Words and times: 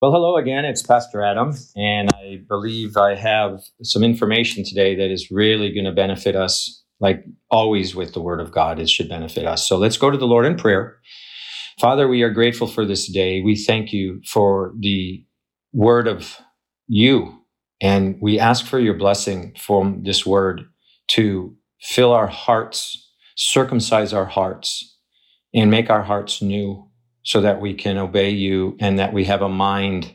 Well, 0.00 0.12
hello 0.12 0.38
again. 0.38 0.64
It's 0.64 0.82
Pastor 0.82 1.22
Adam, 1.22 1.54
and 1.76 2.08
I 2.14 2.40
believe 2.48 2.96
I 2.96 3.16
have 3.16 3.60
some 3.82 4.02
information 4.02 4.64
today 4.64 4.94
that 4.94 5.10
is 5.10 5.30
really 5.30 5.74
going 5.74 5.84
to 5.84 5.92
benefit 5.92 6.34
us, 6.34 6.82
like 7.00 7.22
always 7.50 7.94
with 7.94 8.14
the 8.14 8.22
Word 8.22 8.40
of 8.40 8.50
God, 8.50 8.80
it 8.80 8.88
should 8.88 9.10
benefit 9.10 9.44
us. 9.44 9.68
So 9.68 9.76
let's 9.76 9.98
go 9.98 10.08
to 10.10 10.16
the 10.16 10.26
Lord 10.26 10.46
in 10.46 10.56
prayer. 10.56 10.98
Father, 11.78 12.08
we 12.08 12.22
are 12.22 12.30
grateful 12.30 12.66
for 12.66 12.86
this 12.86 13.12
day. 13.12 13.42
We 13.42 13.56
thank 13.56 13.92
you 13.92 14.22
for 14.26 14.72
the 14.80 15.22
Word 15.74 16.08
of 16.08 16.38
you, 16.88 17.44
and 17.82 18.16
we 18.22 18.38
ask 18.38 18.64
for 18.64 18.78
your 18.78 18.94
blessing 18.94 19.54
from 19.58 20.02
this 20.02 20.24
Word 20.24 20.62
to 21.08 21.54
fill 21.82 22.14
our 22.14 22.26
hearts, 22.26 23.12
circumcise 23.36 24.14
our 24.14 24.24
hearts, 24.24 24.96
and 25.52 25.70
make 25.70 25.90
our 25.90 26.04
hearts 26.04 26.40
new 26.40 26.89
so 27.22 27.40
that 27.40 27.60
we 27.60 27.74
can 27.74 27.98
obey 27.98 28.30
you 28.30 28.76
and 28.80 28.98
that 28.98 29.12
we 29.12 29.24
have 29.24 29.42
a 29.42 29.48
mind 29.48 30.12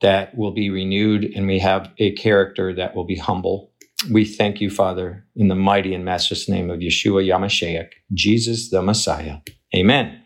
that 0.00 0.36
will 0.36 0.52
be 0.52 0.68
renewed 0.68 1.24
and 1.24 1.46
we 1.46 1.60
have 1.60 1.90
a 1.98 2.12
character 2.12 2.74
that 2.74 2.94
will 2.94 3.04
be 3.04 3.16
humble. 3.16 3.72
We 4.10 4.24
thank 4.24 4.60
you, 4.60 4.68
Father, 4.68 5.24
in 5.36 5.48
the 5.48 5.54
mighty 5.54 5.94
and 5.94 6.04
matchless 6.04 6.48
name 6.48 6.70
of 6.70 6.80
Yeshua 6.80 7.24
HaMashiach, 7.24 7.88
Jesus 8.12 8.70
the 8.70 8.82
Messiah. 8.82 9.38
Amen. 9.74 10.22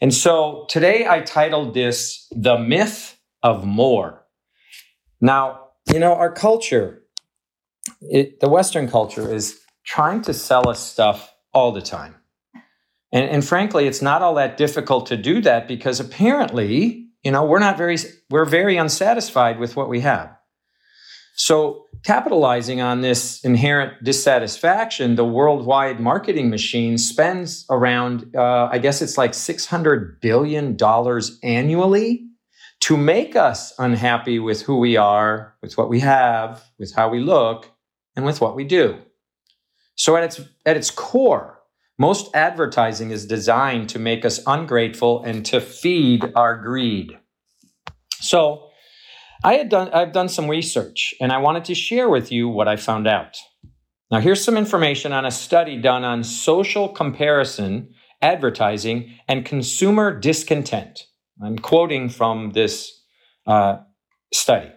And 0.00 0.14
so 0.14 0.66
today 0.68 1.06
I 1.06 1.20
titled 1.20 1.74
this 1.74 2.26
The 2.30 2.56
Myth 2.56 3.18
of 3.42 3.66
More. 3.66 4.24
Now, 5.20 5.68
you 5.92 5.98
know, 5.98 6.14
our 6.14 6.32
culture, 6.32 7.02
it, 8.00 8.40
the 8.40 8.48
Western 8.48 8.88
culture, 8.88 9.32
is 9.34 9.60
trying 9.84 10.22
to 10.22 10.32
sell 10.32 10.68
us 10.68 10.80
stuff 10.80 11.34
all 11.52 11.72
the 11.72 11.82
time. 11.82 12.14
And, 13.12 13.28
and 13.28 13.44
frankly, 13.44 13.86
it's 13.86 14.02
not 14.02 14.22
all 14.22 14.34
that 14.34 14.56
difficult 14.56 15.06
to 15.06 15.16
do 15.16 15.40
that 15.42 15.66
because 15.66 16.00
apparently, 16.00 17.08
you 17.24 17.32
know, 17.32 17.44
we're 17.44 17.58
not 17.58 17.76
very, 17.76 17.96
we're 18.30 18.44
very 18.44 18.76
unsatisfied 18.76 19.58
with 19.58 19.76
what 19.76 19.88
we 19.88 20.00
have. 20.00 20.36
So, 21.36 21.86
capitalizing 22.04 22.82
on 22.82 23.00
this 23.00 23.42
inherent 23.44 24.04
dissatisfaction, 24.04 25.14
the 25.14 25.24
worldwide 25.24 25.98
marketing 25.98 26.50
machine 26.50 26.98
spends 26.98 27.64
around, 27.70 28.36
uh, 28.36 28.68
I 28.70 28.78
guess 28.78 29.00
it's 29.00 29.16
like 29.16 29.32
$600 29.32 30.20
billion 30.20 30.76
annually 31.42 32.26
to 32.80 32.96
make 32.96 33.36
us 33.36 33.72
unhappy 33.78 34.38
with 34.38 34.62
who 34.62 34.78
we 34.78 34.98
are, 34.98 35.54
with 35.62 35.78
what 35.78 35.88
we 35.88 36.00
have, 36.00 36.62
with 36.78 36.94
how 36.94 37.08
we 37.08 37.20
look, 37.20 37.70
and 38.16 38.26
with 38.26 38.42
what 38.42 38.54
we 38.54 38.64
do. 38.64 38.98
So, 39.96 40.16
at 40.16 40.24
its, 40.24 40.40
at 40.66 40.76
its 40.76 40.90
core, 40.90 41.59
most 42.00 42.34
advertising 42.34 43.10
is 43.10 43.26
designed 43.26 43.90
to 43.90 43.98
make 43.98 44.24
us 44.24 44.40
ungrateful 44.46 45.22
and 45.22 45.44
to 45.44 45.60
feed 45.60 46.32
our 46.34 46.56
greed. 46.56 47.18
So, 48.12 48.70
I 49.44 49.54
had 49.54 49.68
done 49.68 49.90
I've 49.92 50.12
done 50.12 50.30
some 50.30 50.48
research 50.48 51.14
and 51.20 51.30
I 51.30 51.38
wanted 51.38 51.66
to 51.66 51.74
share 51.74 52.08
with 52.08 52.32
you 52.32 52.48
what 52.48 52.68
I 52.68 52.76
found 52.76 53.06
out. 53.06 53.36
Now, 54.10 54.18
here's 54.20 54.42
some 54.42 54.56
information 54.56 55.12
on 55.12 55.26
a 55.26 55.30
study 55.30 55.76
done 55.76 56.02
on 56.02 56.24
social 56.24 56.88
comparison, 56.88 57.90
advertising, 58.22 59.12
and 59.28 59.44
consumer 59.44 60.18
discontent. 60.18 61.04
I'm 61.42 61.58
quoting 61.58 62.08
from 62.08 62.52
this 62.52 62.98
uh, 63.46 63.76
study. 64.32 64.70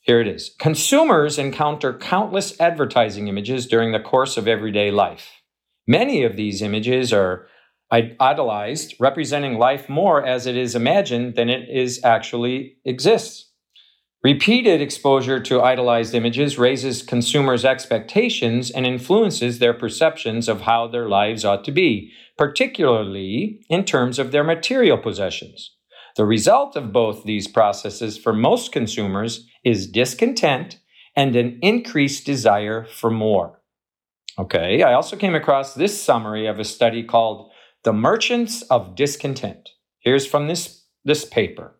Here 0.00 0.20
it 0.20 0.26
is. 0.26 0.52
Consumers 0.58 1.38
encounter 1.38 1.96
countless 1.96 2.60
advertising 2.60 3.28
images 3.28 3.66
during 3.66 3.92
the 3.92 4.00
course 4.00 4.36
of 4.36 4.48
everyday 4.48 4.90
life. 4.90 5.39
Many 5.90 6.22
of 6.22 6.36
these 6.36 6.62
images 6.62 7.12
are 7.12 7.48
idolized, 7.90 8.94
representing 9.00 9.58
life 9.58 9.88
more 9.88 10.24
as 10.24 10.46
it 10.46 10.56
is 10.56 10.76
imagined 10.76 11.34
than 11.34 11.50
it 11.50 11.68
is 11.68 12.00
actually 12.04 12.76
exists. 12.84 13.50
Repeated 14.22 14.80
exposure 14.80 15.40
to 15.40 15.60
idolized 15.60 16.14
images 16.14 16.56
raises 16.56 17.02
consumers' 17.02 17.64
expectations 17.64 18.70
and 18.70 18.86
influences 18.86 19.58
their 19.58 19.74
perceptions 19.74 20.48
of 20.48 20.60
how 20.60 20.86
their 20.86 21.08
lives 21.08 21.44
ought 21.44 21.64
to 21.64 21.72
be, 21.72 22.12
particularly 22.38 23.58
in 23.68 23.84
terms 23.84 24.20
of 24.20 24.30
their 24.30 24.44
material 24.44 24.96
possessions. 24.96 25.74
The 26.14 26.24
result 26.24 26.76
of 26.76 26.92
both 26.92 27.24
these 27.24 27.48
processes 27.48 28.16
for 28.16 28.32
most 28.32 28.70
consumers 28.70 29.44
is 29.64 29.90
discontent 29.90 30.78
and 31.16 31.34
an 31.34 31.58
increased 31.62 32.24
desire 32.24 32.84
for 32.84 33.10
more. 33.10 33.59
Okay, 34.40 34.82
I 34.82 34.94
also 34.94 35.16
came 35.16 35.34
across 35.34 35.74
this 35.74 36.02
summary 36.02 36.46
of 36.46 36.58
a 36.58 36.64
study 36.64 37.02
called 37.02 37.50
The 37.84 37.92
Merchants 37.92 38.62
of 38.62 38.96
Discontent. 38.96 39.68
Here's 39.98 40.26
from 40.26 40.46
this, 40.48 40.86
this 41.04 41.26
paper. 41.26 41.78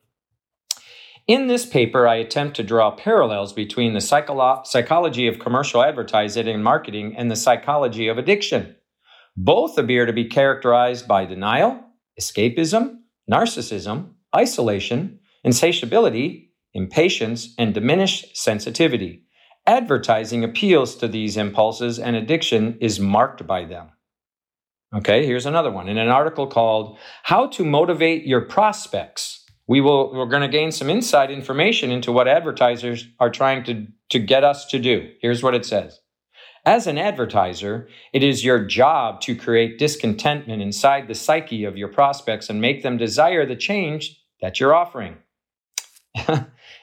In 1.26 1.47
this 1.47 1.65
paper, 1.65 2.06
I 2.06 2.16
attempt 2.16 2.56
to 2.56 2.62
draw 2.62 2.91
parallels 2.91 3.54
between 3.54 3.94
the 3.94 4.00
psycholo- 4.00 4.66
psychology 4.66 5.26
of 5.26 5.38
commercial 5.38 5.82
advertising 5.82 6.48
and 6.48 6.62
marketing 6.62 7.15
and 7.16 7.31
the 7.31 7.37
psychology 7.37 8.09
of 8.09 8.19
addiction. 8.19 8.77
Both 9.38 9.78
appear 9.78 10.04
to 10.04 10.12
be 10.12 10.27
characterized 10.27 11.09
by 11.09 11.25
denial, 11.25 11.82
escapism, 12.21 12.98
narcissism, 13.31 14.10
isolation, 14.37 15.21
insatiability, 15.44 16.53
impatience, 16.75 17.54
and 17.56 17.72
diminished 17.72 18.37
sensitivity. 18.37 19.25
Advertising 19.66 20.43
appeals 20.43 20.97
to 20.97 21.09
these 21.09 21.37
impulses, 21.37 21.98
and 21.98 22.16
addiction 22.16 22.78
is 22.81 22.98
marked 22.98 23.47
by 23.47 23.65
them. 23.65 23.91
Okay, 24.94 25.25
here's 25.25 25.47
another 25.47 25.71
one. 25.71 25.88
In 25.88 25.98
an 25.98 26.09
article 26.09 26.47
called 26.47 26.98
How 27.22 27.47
to 27.48 27.65
Motivate 27.65 28.25
Your 28.26 28.41
Prospects, 28.41 29.44
we 29.69 29.81
will, 29.81 30.12
we're 30.12 30.26
going 30.26 30.43
to 30.43 30.48
gain 30.48 30.72
some 30.72 30.91
inside 30.91 31.31
information 31.31 31.93
into 31.93 32.10
what 32.10 32.26
advertisers 32.26 33.06
are 33.21 33.31
trying 33.31 33.62
to, 33.65 33.87
to 34.09 34.19
get 34.19 34.43
us 34.43 34.66
to 34.66 34.81
do. 34.81 35.12
Here's 35.21 35.44
what 35.44 35.54
it 35.54 35.65
says. 35.65 36.00
As 36.66 36.88
an 36.88 36.98
advertiser, 36.98 37.88
it 38.12 38.25
is 38.25 38.44
your 38.44 38.65
job 38.65 39.21
to 39.22 39.37
create 39.37 39.78
discontentment 39.78 40.60
inside 40.60 41.06
the 41.06 41.15
psyche 41.15 41.65
of 41.65 41.77
your 41.77 41.88
prospects 41.88 42.50
and 42.50 42.60
make 42.60 42.82
them 42.82 42.97
desire 42.97 43.47
the 43.47 43.56
change 43.56 44.21
that 44.42 44.59
you're 44.59 44.75
offering. 44.75 45.19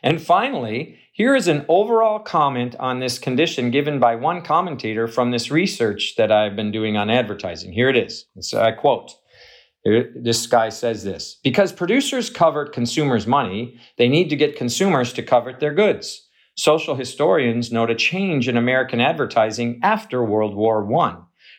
and 0.02 0.22
finally, 0.22 0.98
here 1.18 1.36
is 1.36 1.48
an 1.48 1.66
overall 1.68 2.20
comment 2.20 2.76
on 2.80 3.00
this 3.00 3.18
condition 3.18 3.72
given 3.72 4.00
by 4.00 4.14
one 4.14 4.44
commentator 4.44 5.08
from 5.08 5.32
this 5.32 5.50
research 5.50 6.14
that 6.16 6.32
I've 6.32 6.56
been 6.56 6.72
doing 6.72 6.96
on 6.96 7.10
advertising. 7.10 7.74
Here 7.74 7.90
it 7.90 7.98
is. 7.98 8.26
So 8.40 8.62
I 8.62 8.72
quote. 8.72 9.14
This 9.84 10.46
guy 10.46 10.70
says 10.70 11.04
this 11.04 11.40
because 11.44 11.72
producers 11.72 12.30
covet 12.30 12.72
consumers' 12.72 13.26
money, 13.26 13.80
they 13.98 14.08
need 14.08 14.30
to 14.30 14.36
get 14.36 14.56
consumers 14.56 15.12
to 15.14 15.24
covet 15.24 15.60
their 15.60 15.74
goods. 15.74 16.28
Social 16.56 16.96
historians 16.96 17.72
note 17.72 17.90
a 17.90 17.96
change 17.96 18.48
in 18.48 18.56
American 18.56 19.02
advertising 19.02 19.80
after 19.82 20.24
World 20.24 20.56
War 20.56 20.88
I, 21.02 21.16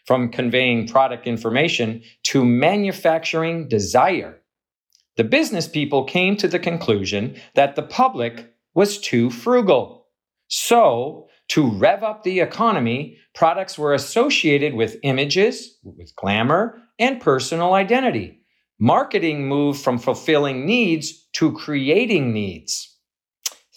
from 0.06 0.30
conveying 0.30 0.86
product 0.86 1.26
information 1.26 2.02
to 2.25 2.44
manufacturing 2.44 3.66
desire. 3.66 4.40
The 5.16 5.25
business 5.25 5.66
people 5.66 6.04
came 6.04 6.36
to 6.36 6.46
the 6.46 6.60
conclusion 6.60 7.34
that 7.56 7.75
the 7.75 7.82
public 7.82 8.54
was 8.75 8.99
too 8.99 9.31
frugal. 9.31 10.06
So, 10.49 11.29
to 11.49 11.70
rev 11.70 12.03
up 12.03 12.23
the 12.23 12.41
economy, 12.41 13.17
products 13.35 13.79
were 13.79 13.94
associated 13.94 14.75
with 14.75 14.97
images, 15.03 15.79
with 15.82 16.15
glamour, 16.17 16.79
and 16.99 17.20
personal 17.20 17.75
identity. 17.75 18.43
Marketing 18.79 19.49
moved 19.49 19.81
from 19.82 19.99
fulfilling 19.99 20.67
needs 20.67 21.26
to 21.35 21.53
creating 21.53 22.32
needs. 22.32 22.97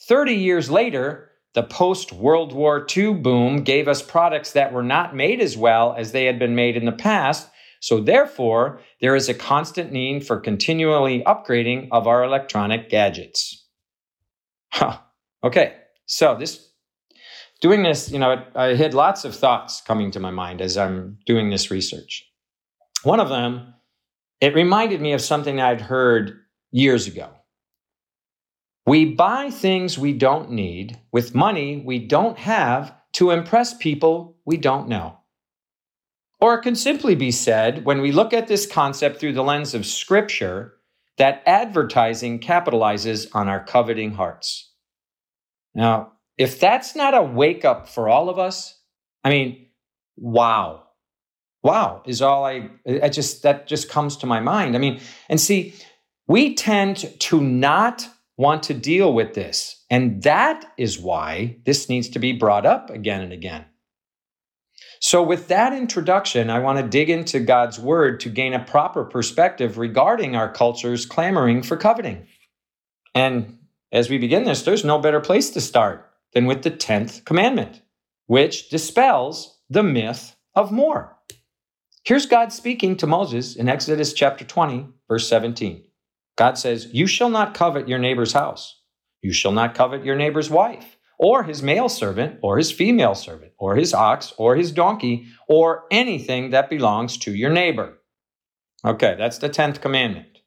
30 0.07 0.35
years 0.35 0.69
later, 0.69 1.31
the 1.53 1.63
post 1.63 2.13
World 2.13 2.53
War 2.53 2.85
II 2.95 3.15
boom 3.15 3.63
gave 3.63 3.87
us 3.87 4.01
products 4.01 4.51
that 4.51 4.71
were 4.73 4.83
not 4.83 5.15
made 5.15 5.41
as 5.41 5.57
well 5.57 5.95
as 5.97 6.11
they 6.11 6.25
had 6.25 6.39
been 6.39 6.55
made 6.55 6.77
in 6.77 6.85
the 6.85 6.91
past. 6.91 7.49
So, 7.81 7.99
therefore, 7.99 8.81
there 9.01 9.15
is 9.15 9.27
a 9.27 9.33
constant 9.33 9.91
need 9.91 10.25
for 10.25 10.39
continually 10.39 11.23
upgrading 11.25 11.87
of 11.91 12.07
our 12.07 12.23
electronic 12.23 12.89
gadgets. 12.89 13.60
Huh. 14.71 14.97
Okay. 15.43 15.75
So 16.05 16.35
this 16.35 16.71
doing 17.61 17.83
this, 17.83 18.11
you 18.11 18.19
know, 18.19 18.43
I 18.55 18.75
had 18.75 18.93
lots 18.93 19.23
of 19.23 19.35
thoughts 19.35 19.81
coming 19.81 20.11
to 20.11 20.19
my 20.19 20.31
mind 20.31 20.61
as 20.61 20.77
I'm 20.77 21.17
doing 21.25 21.49
this 21.49 21.71
research. 21.71 22.25
One 23.03 23.19
of 23.19 23.29
them, 23.29 23.73
it 24.39 24.55
reminded 24.55 25.01
me 25.01 25.13
of 25.13 25.21
something 25.21 25.61
I'd 25.61 25.81
heard 25.81 26.39
years 26.71 27.07
ago. 27.07 27.29
We 28.85 29.13
buy 29.13 29.51
things 29.51 29.97
we 29.97 30.13
don't 30.13 30.51
need 30.51 30.99
with 31.11 31.35
money 31.35 31.83
we 31.85 31.99
don't 31.99 32.37
have 32.37 32.93
to 33.13 33.31
impress 33.31 33.75
people 33.75 34.37
we 34.45 34.57
don't 34.57 34.87
know. 34.87 35.17
Or 36.39 36.55
it 36.55 36.63
can 36.63 36.75
simply 36.75 37.13
be 37.13 37.31
said, 37.31 37.85
when 37.85 38.01
we 38.01 38.11
look 38.11 38.33
at 38.33 38.47
this 38.47 38.65
concept 38.65 39.19
through 39.19 39.33
the 39.33 39.43
lens 39.43 39.75
of 39.75 39.85
Scripture, 39.85 40.73
that 41.17 41.43
advertising 41.45 42.39
capitalizes 42.39 43.27
on 43.33 43.47
our 43.47 43.63
coveting 43.63 44.13
hearts. 44.13 44.71
Now, 45.75 46.13
if 46.37 46.59
that's 46.59 46.95
not 46.95 47.13
a 47.13 47.21
wake 47.21 47.65
up 47.65 47.87
for 47.87 48.09
all 48.09 48.29
of 48.29 48.39
us, 48.39 48.79
I 49.23 49.29
mean, 49.29 49.67
wow. 50.17 50.83
Wow 51.63 52.01
is 52.05 52.21
all 52.21 52.43
I, 52.45 52.69
I 53.03 53.09
just, 53.09 53.43
that 53.43 53.67
just 53.67 53.89
comes 53.89 54.17
to 54.17 54.25
my 54.25 54.39
mind. 54.39 54.75
I 54.75 54.79
mean, 54.79 54.99
and 55.29 55.39
see, 55.39 55.75
we 56.27 56.55
tend 56.55 57.19
to 57.19 57.41
not 57.41 58.07
want 58.37 58.63
to 58.63 58.73
deal 58.73 59.13
with 59.13 59.35
this. 59.35 59.85
And 59.89 60.23
that 60.23 60.65
is 60.77 60.97
why 60.97 61.57
this 61.65 61.89
needs 61.89 62.09
to 62.09 62.19
be 62.19 62.31
brought 62.33 62.65
up 62.65 62.89
again 62.89 63.21
and 63.21 63.31
again. 63.31 63.65
So, 65.03 65.23
with 65.23 65.47
that 65.47 65.73
introduction, 65.73 66.51
I 66.51 66.59
want 66.59 66.77
to 66.77 66.87
dig 66.87 67.09
into 67.09 67.39
God's 67.39 67.79
word 67.79 68.19
to 68.19 68.29
gain 68.29 68.53
a 68.53 68.63
proper 68.63 69.03
perspective 69.03 69.79
regarding 69.79 70.35
our 70.35 70.51
culture's 70.51 71.07
clamoring 71.07 71.63
for 71.63 71.75
coveting. 71.75 72.27
And 73.15 73.57
as 73.91 74.11
we 74.11 74.19
begin 74.19 74.43
this, 74.43 74.61
there's 74.61 74.85
no 74.85 74.99
better 74.99 75.19
place 75.19 75.49
to 75.51 75.61
start 75.61 76.07
than 76.33 76.45
with 76.45 76.61
the 76.61 76.69
10th 76.69 77.25
commandment, 77.25 77.81
which 78.27 78.69
dispels 78.69 79.59
the 79.71 79.81
myth 79.81 80.35
of 80.53 80.71
more. 80.71 81.17
Here's 82.03 82.27
God 82.27 82.53
speaking 82.53 82.95
to 82.97 83.07
Moses 83.07 83.55
in 83.55 83.69
Exodus 83.69 84.13
chapter 84.13 84.45
20, 84.45 84.87
verse 85.07 85.27
17. 85.27 85.83
God 86.37 86.59
says, 86.59 86.93
You 86.93 87.07
shall 87.07 87.29
not 87.29 87.55
covet 87.55 87.87
your 87.87 87.99
neighbor's 87.99 88.33
house. 88.33 88.79
You 89.23 89.33
shall 89.33 89.51
not 89.51 89.73
covet 89.73 90.05
your 90.05 90.15
neighbor's 90.15 90.49
wife, 90.49 90.97
or 91.21 91.43
his 91.43 91.61
male 91.61 91.87
servant, 91.87 92.39
or 92.41 92.57
his 92.57 92.71
female 92.71 93.13
servant, 93.13 93.51
or 93.59 93.75
his 93.75 93.93
ox, 93.93 94.33
or 94.37 94.55
his 94.55 94.71
donkey, 94.71 95.27
or 95.47 95.83
anything 95.91 96.49
that 96.49 96.67
belongs 96.67 97.15
to 97.15 97.33
your 97.33 97.51
neighbor. 97.51 97.99
Okay, 98.83 99.15
that's 99.19 99.37
the 99.37 99.49
10th 99.49 99.81
commandment. 99.81 100.39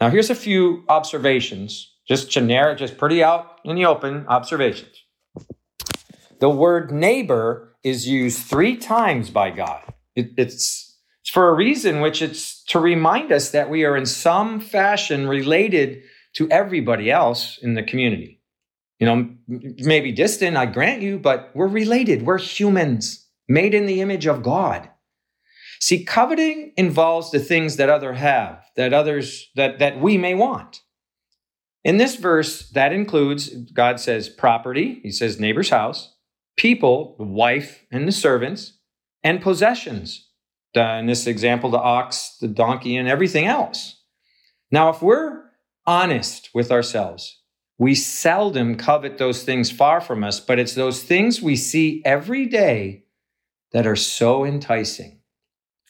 Now, 0.00 0.08
here's 0.08 0.30
a 0.30 0.36
few 0.36 0.84
observations, 0.88 1.92
just 2.06 2.30
generic, 2.30 2.78
just 2.78 2.98
pretty 2.98 3.22
out 3.24 3.58
in 3.64 3.74
the 3.74 3.84
open 3.84 4.26
observations. 4.28 4.96
The 6.38 6.48
word 6.48 6.92
neighbor 6.92 7.76
is 7.82 8.06
used 8.06 8.46
three 8.46 8.76
times 8.76 9.28
by 9.28 9.50
God. 9.50 9.82
It, 10.14 10.30
it's 10.38 10.86
it's 11.20 11.30
for 11.30 11.48
a 11.48 11.54
reason, 11.54 12.00
which 12.00 12.22
it's 12.22 12.62
to 12.66 12.78
remind 12.78 13.30
us 13.30 13.50
that 13.50 13.68
we 13.68 13.84
are 13.84 13.96
in 13.96 14.06
some 14.06 14.60
fashion 14.60 15.28
related 15.28 16.02
to 16.34 16.48
everybody 16.50 17.10
else 17.10 17.58
in 17.60 17.74
the 17.74 17.82
community. 17.82 18.39
You 19.00 19.06
know, 19.06 19.28
maybe 19.48 20.12
distant, 20.12 20.56
I 20.56 20.66
grant 20.66 21.02
you, 21.02 21.18
but 21.18 21.50
we're 21.54 21.66
related. 21.66 22.22
We're 22.22 22.38
humans 22.38 23.26
made 23.48 23.74
in 23.74 23.86
the 23.86 24.00
image 24.00 24.26
of 24.26 24.42
God. 24.42 24.88
See, 25.80 26.04
coveting 26.04 26.74
involves 26.76 27.30
the 27.30 27.40
things 27.40 27.76
that 27.76 27.88
other 27.88 28.12
have, 28.12 28.62
that 28.76 28.92
others 28.92 29.50
that 29.56 29.78
that 29.78 29.98
we 29.98 30.18
may 30.18 30.34
want. 30.34 30.82
In 31.82 31.96
this 31.96 32.16
verse, 32.16 32.68
that 32.72 32.92
includes 32.92 33.48
God 33.48 33.98
says 33.98 34.28
property, 34.28 35.00
he 35.02 35.10
says 35.10 35.40
neighbor's 35.40 35.70
house, 35.70 36.14
people, 36.58 37.16
the 37.18 37.24
wife 37.24 37.86
and 37.90 38.06
the 38.06 38.12
servants, 38.12 38.78
and 39.24 39.40
possessions, 39.40 40.28
in 40.74 41.06
this 41.06 41.26
example, 41.26 41.70
the 41.70 41.80
ox, 41.80 42.36
the 42.38 42.48
donkey, 42.48 42.96
and 42.96 43.08
everything 43.08 43.46
else. 43.46 44.02
Now, 44.70 44.90
if 44.90 45.00
we're 45.00 45.44
honest 45.86 46.50
with 46.52 46.70
ourselves, 46.70 47.39
we 47.80 47.94
seldom 47.94 48.76
covet 48.76 49.16
those 49.16 49.42
things 49.42 49.70
far 49.70 50.02
from 50.02 50.22
us, 50.22 50.38
but 50.38 50.58
it's 50.58 50.74
those 50.74 51.02
things 51.02 51.40
we 51.40 51.56
see 51.56 52.02
every 52.04 52.44
day 52.44 53.04
that 53.72 53.86
are 53.86 53.96
so 53.96 54.44
enticing. 54.44 55.18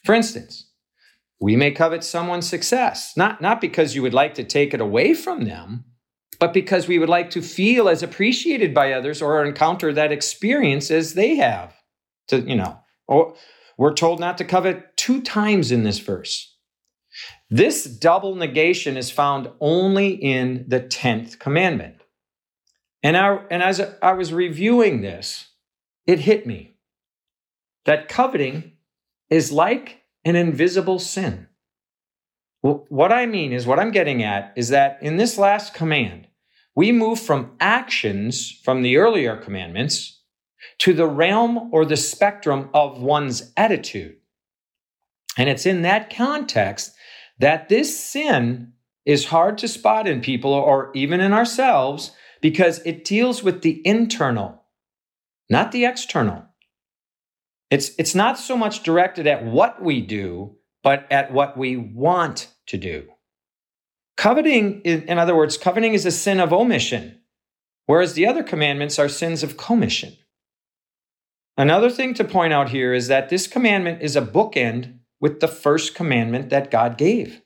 For 0.05 0.15
instance, 0.15 0.69
we 1.41 1.57
may 1.57 1.71
covet 1.71 2.05
someone's 2.05 2.47
success, 2.47 3.11
not, 3.17 3.41
not 3.41 3.59
because 3.59 3.93
you 3.93 4.01
would 4.03 4.13
like 4.13 4.35
to 4.35 4.43
take 4.45 4.73
it 4.73 4.79
away 4.79 5.13
from 5.13 5.43
them, 5.43 5.83
but 6.39 6.53
because 6.53 6.87
we 6.87 6.97
would 6.97 7.09
like 7.09 7.29
to 7.31 7.41
feel 7.41 7.89
as 7.89 8.01
appreciated 8.01 8.73
by 8.73 8.93
others 8.93 9.21
or 9.21 9.43
encounter 9.43 9.91
that 9.91 10.13
experience 10.13 10.91
as 10.91 11.15
they 11.15 11.35
have. 11.35 11.75
To, 12.29 12.39
you 12.39 12.55
know, 12.55 12.79
or 13.05 13.35
we're 13.77 13.93
told 13.93 14.21
not 14.21 14.37
to 14.37 14.45
covet 14.45 14.95
two 14.95 15.21
times 15.21 15.73
in 15.73 15.83
this 15.83 15.99
verse. 15.99 16.50
This 17.53 17.83
double 17.83 18.35
negation 18.35 18.95
is 18.95 19.11
found 19.11 19.49
only 19.59 20.11
in 20.11 20.63
the 20.69 20.79
10th 20.79 21.37
commandment. 21.37 21.97
And, 23.03 23.17
I, 23.17 23.41
and 23.51 23.61
as 23.61 23.81
I 24.01 24.13
was 24.13 24.31
reviewing 24.31 25.01
this, 25.01 25.49
it 26.07 26.19
hit 26.19 26.47
me 26.47 26.75
that 27.83 28.07
coveting 28.07 28.71
is 29.29 29.51
like 29.51 30.03
an 30.23 30.37
invisible 30.37 30.97
sin. 30.97 31.47
What 32.61 33.11
I 33.11 33.25
mean 33.25 33.53
is, 33.53 33.65
what 33.65 33.79
I'm 33.79 33.91
getting 33.91 34.23
at 34.23 34.53
is 34.55 34.69
that 34.69 34.99
in 35.01 35.17
this 35.17 35.37
last 35.37 35.73
command, 35.73 36.27
we 36.75 36.91
move 36.91 37.19
from 37.19 37.53
actions 37.59 38.51
from 38.63 38.81
the 38.81 38.97
earlier 38.97 39.35
commandments 39.35 40.21
to 40.77 40.93
the 40.93 41.07
realm 41.07 41.73
or 41.73 41.85
the 41.85 41.97
spectrum 41.97 42.69
of 42.73 43.01
one's 43.01 43.51
attitude. 43.57 44.17
And 45.37 45.49
it's 45.49 45.65
in 45.65 45.81
that 45.81 46.15
context 46.15 46.95
that 47.41 47.69
this 47.69 47.99
sin 47.99 48.71
is 49.03 49.25
hard 49.25 49.57
to 49.57 49.67
spot 49.67 50.07
in 50.07 50.21
people 50.21 50.53
or 50.53 50.91
even 50.93 51.19
in 51.19 51.33
ourselves 51.33 52.11
because 52.39 52.79
it 52.85 53.03
deals 53.03 53.43
with 53.43 53.63
the 53.63 53.81
internal, 53.85 54.63
not 55.49 55.71
the 55.71 55.85
external. 55.85 56.45
It's, 57.71 57.91
it's 57.97 58.13
not 58.13 58.37
so 58.37 58.55
much 58.55 58.83
directed 58.83 59.25
at 59.25 59.43
what 59.43 59.81
we 59.81 60.01
do, 60.01 60.55
but 60.83 61.07
at 61.11 61.33
what 61.33 61.57
we 61.57 61.77
want 61.77 62.47
to 62.67 62.77
do. 62.77 63.07
Coveting, 64.17 64.81
in 64.81 65.17
other 65.17 65.35
words, 65.35 65.57
coveting 65.57 65.93
is 65.95 66.05
a 66.05 66.11
sin 66.11 66.39
of 66.39 66.53
omission, 66.53 67.21
whereas 67.87 68.13
the 68.13 68.27
other 68.27 68.43
commandments 68.43 68.99
are 68.99 69.09
sins 69.09 69.41
of 69.41 69.57
commission. 69.57 70.15
Another 71.57 71.89
thing 71.89 72.13
to 72.15 72.23
point 72.23 72.53
out 72.53 72.69
here 72.69 72.93
is 72.93 73.07
that 73.07 73.29
this 73.29 73.47
commandment 73.47 74.03
is 74.03 74.15
a 74.15 74.21
bookend 74.21 74.99
with 75.21 75.39
the 75.39 75.47
first 75.47 75.95
commandment 75.95 76.49
that 76.49 76.71
God 76.71 76.97
gave. 76.97 77.41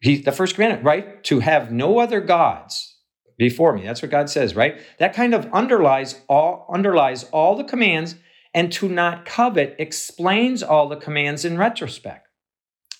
He, 0.00 0.22
the 0.22 0.32
first 0.32 0.54
commandment, 0.54 0.84
right? 0.84 1.22
To 1.24 1.40
have 1.40 1.72
no 1.72 1.98
other 1.98 2.20
gods 2.20 2.96
before 3.36 3.74
me. 3.74 3.84
That's 3.84 4.00
what 4.00 4.10
God 4.10 4.30
says, 4.30 4.54
right? 4.54 4.80
That 4.98 5.14
kind 5.14 5.34
of 5.34 5.52
underlies 5.52 6.22
all 6.28 6.66
underlies 6.72 7.24
all 7.24 7.56
the 7.56 7.64
commands, 7.64 8.14
and 8.54 8.72
to 8.72 8.88
not 8.88 9.24
covet 9.24 9.76
explains 9.78 10.62
all 10.62 10.88
the 10.88 10.96
commands 10.96 11.44
in 11.44 11.58
retrospect. 11.58 12.28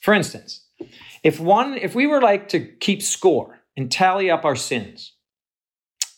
For 0.00 0.12
instance, 0.12 0.66
if 1.22 1.38
one, 1.38 1.74
if 1.74 1.94
we 1.94 2.06
were 2.06 2.20
like 2.20 2.48
to 2.48 2.60
keep 2.60 3.02
score 3.02 3.60
and 3.76 3.90
tally 3.90 4.30
up 4.30 4.44
our 4.44 4.56
sins, 4.56 5.12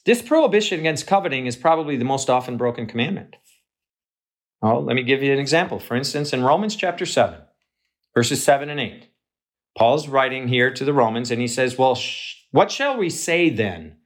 this 0.07 0.23
prohibition 0.23 0.81
against 0.81 1.07
coveting 1.07 1.47
is 1.47 1.57
probably 1.57 1.97
the 1.97 2.05
most 2.05 2.31
often 2.31 2.57
broken 2.57 2.87
commandment. 2.87 3.37
Well, 4.62 4.83
let 4.83 4.97
me 4.97 5.03
give 5.03 5.23
you 5.23 5.33
an 5.33 5.39
example. 5.39 5.79
For 5.79 5.97
instance, 5.97 6.33
in 6.33 6.43
Romans 6.43 6.75
chapter 6.75 7.05
7, 7.05 7.41
verses 8.17 8.43
7 8.43 8.71
and 8.71 8.81
8, 8.81 9.09
Paul's 9.77 10.09
writing 10.09 10.49
here 10.49 10.73
to 10.73 10.85
the 10.85 10.95
Romans 10.95 11.31
and 11.31 11.41
he 11.41 11.47
says, 11.47 11.77
Well, 11.77 11.95
sh- 11.95 12.37
what 12.51 12.73
shall 12.73 12.97
we 12.97 13.11
say 13.11 13.51
then? 13.51 13.99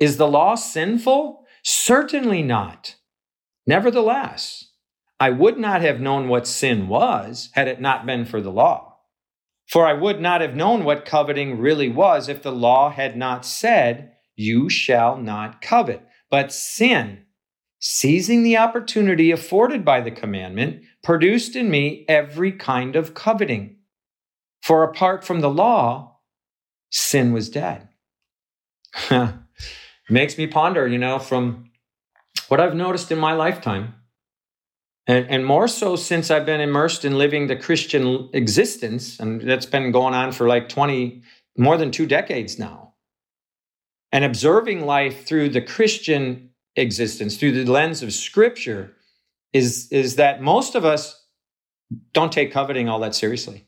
Is 0.00 0.16
the 0.16 0.26
law 0.26 0.56
sinful? 0.56 1.44
Certainly 1.62 2.42
not. 2.42 2.96
Nevertheless, 3.66 4.72
I 5.20 5.30
would 5.30 5.56
not 5.56 5.80
have 5.80 6.00
known 6.00 6.28
what 6.28 6.48
sin 6.48 6.88
was 6.88 7.50
had 7.52 7.68
it 7.68 7.80
not 7.80 8.04
been 8.04 8.24
for 8.24 8.40
the 8.40 8.50
law. 8.50 8.98
For 9.68 9.86
I 9.86 9.94
would 9.94 10.20
not 10.20 10.40
have 10.40 10.56
known 10.56 10.84
what 10.84 11.06
coveting 11.06 11.58
really 11.58 11.88
was 11.88 12.28
if 12.28 12.42
the 12.42 12.52
law 12.52 12.90
had 12.90 13.16
not 13.16 13.46
said, 13.46 14.12
You 14.34 14.68
shall 14.68 15.16
not 15.16 15.62
covet. 15.62 16.06
But 16.28 16.52
sin, 16.52 17.24
seizing 17.78 18.42
the 18.42 18.58
opportunity 18.58 19.30
afforded 19.30 19.84
by 19.84 20.00
the 20.00 20.10
commandment, 20.10 20.82
produced 21.04 21.54
in 21.54 21.70
me 21.70 22.04
every 22.08 22.50
kind 22.50 22.96
of 22.96 23.14
coveting. 23.14 23.76
For 24.62 24.82
apart 24.82 25.24
from 25.24 25.40
the 25.40 25.50
law, 25.50 26.20
sin 26.90 27.32
was 27.32 27.48
dead. 27.48 27.88
Makes 30.10 30.38
me 30.38 30.46
ponder, 30.46 30.88
you 30.88 30.98
know, 30.98 31.18
from 31.18 31.70
what 32.48 32.60
I've 32.60 32.74
noticed 32.74 33.12
in 33.12 33.18
my 33.18 33.34
lifetime, 33.34 33.94
and, 35.06 35.26
and 35.28 35.46
more 35.46 35.68
so 35.68 35.96
since 35.96 36.30
I've 36.30 36.46
been 36.46 36.60
immersed 36.60 37.04
in 37.04 37.18
living 37.18 37.46
the 37.46 37.56
Christian 37.56 38.30
existence, 38.32 39.20
and 39.20 39.40
that's 39.42 39.66
been 39.66 39.92
going 39.92 40.14
on 40.14 40.32
for 40.32 40.48
like 40.48 40.68
20, 40.68 41.22
more 41.58 41.76
than 41.76 41.90
two 41.90 42.06
decades 42.06 42.58
now. 42.58 42.94
And 44.12 44.24
observing 44.24 44.86
life 44.86 45.26
through 45.26 45.50
the 45.50 45.60
Christian 45.60 46.50
existence 46.76 47.36
through 47.36 47.52
the 47.52 47.70
lens 47.70 48.02
of 48.02 48.12
scripture 48.12 48.94
is 49.54 49.88
is 49.90 50.16
that 50.16 50.42
most 50.42 50.74
of 50.74 50.84
us 50.84 51.24
don't 52.12 52.32
take 52.32 52.52
coveting 52.52 52.88
all 52.88 53.00
that 53.00 53.14
seriously. 53.14 53.66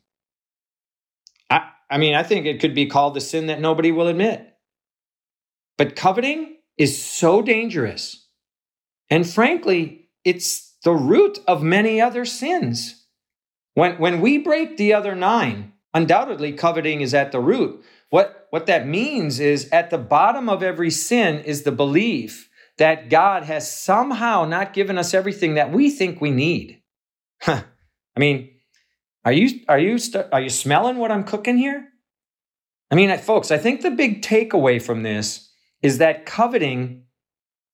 I, 1.48 1.70
I 1.88 1.96
mean, 1.96 2.14
I 2.14 2.24
think 2.24 2.44
it 2.44 2.60
could 2.60 2.74
be 2.74 2.86
called 2.86 3.14
the 3.14 3.20
sin 3.20 3.46
that 3.46 3.60
nobody 3.60 3.92
will 3.92 4.08
admit. 4.08 4.52
But 5.78 5.96
coveting 5.96 6.56
is 6.76 7.00
so 7.00 7.40
dangerous. 7.40 8.26
And 9.08 9.28
frankly, 9.28 10.08
it's 10.24 10.74
the 10.82 10.94
root 10.94 11.38
of 11.46 11.62
many 11.62 12.00
other 12.00 12.24
sins. 12.24 13.06
When, 13.74 13.98
when 13.98 14.20
we 14.20 14.38
break 14.38 14.76
the 14.76 14.94
other 14.94 15.14
nine, 15.14 15.72
undoubtedly 15.94 16.52
coveting 16.52 17.02
is 17.02 17.14
at 17.14 17.30
the 17.30 17.40
root. 17.40 17.84
What, 18.10 18.48
what 18.50 18.66
that 18.66 18.88
means 18.88 19.38
is 19.38 19.68
at 19.70 19.90
the 19.90 19.98
bottom 19.98 20.48
of 20.48 20.62
every 20.62 20.90
sin 20.90 21.40
is 21.40 21.62
the 21.62 21.72
belief 21.72 22.48
that 22.78 23.08
God 23.08 23.44
has 23.44 23.70
somehow 23.70 24.44
not 24.44 24.72
given 24.72 24.98
us 24.98 25.14
everything 25.14 25.54
that 25.54 25.72
we 25.72 25.90
think 25.90 26.20
we 26.20 26.30
need. 26.30 26.82
I 27.46 27.64
mean, 28.18 28.50
are 29.24 29.32
you 29.32 29.60
are 29.68 29.78
you 29.78 29.98
are 30.32 30.40
you 30.40 30.50
smelling 30.50 30.98
what 30.98 31.10
I'm 31.10 31.24
cooking 31.24 31.56
here? 31.56 31.88
I 32.90 32.94
mean, 32.94 33.16
folks, 33.18 33.50
I 33.50 33.58
think 33.58 33.80
the 33.80 33.90
big 33.90 34.22
takeaway 34.22 34.80
from 34.80 35.02
this 35.02 35.50
is 35.82 35.98
that 35.98 36.26
coveting 36.26 37.04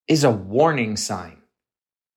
is 0.07 0.23
a 0.23 0.31
warning 0.31 0.97
sign. 0.97 1.37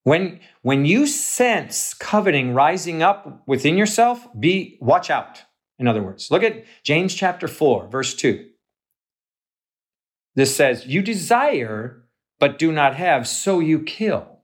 When 0.05 0.41
when 0.63 0.87
you 0.87 1.07
sense 1.07 1.93
coveting 1.93 2.55
rising 2.55 3.03
up 3.03 3.43
within 3.47 3.77
yourself, 3.77 4.27
be 4.39 4.79
watch 4.81 5.11
out. 5.11 5.43
In 5.79 5.87
other 5.87 6.03
words, 6.03 6.31
look 6.31 6.43
at 6.43 6.65
James 6.85 7.15
chapter 7.15 7.49
4, 7.49 7.89
verse 7.89 8.15
2. 8.15 8.49
This 10.35 10.55
says, 10.57 10.87
"You 10.87 11.03
desire 11.03 12.06
but 12.39 12.59
do 12.59 12.73
not 12.73 12.97
have, 12.97 13.27
so 13.27 13.61
you 13.61 13.83
kill. 13.83 14.41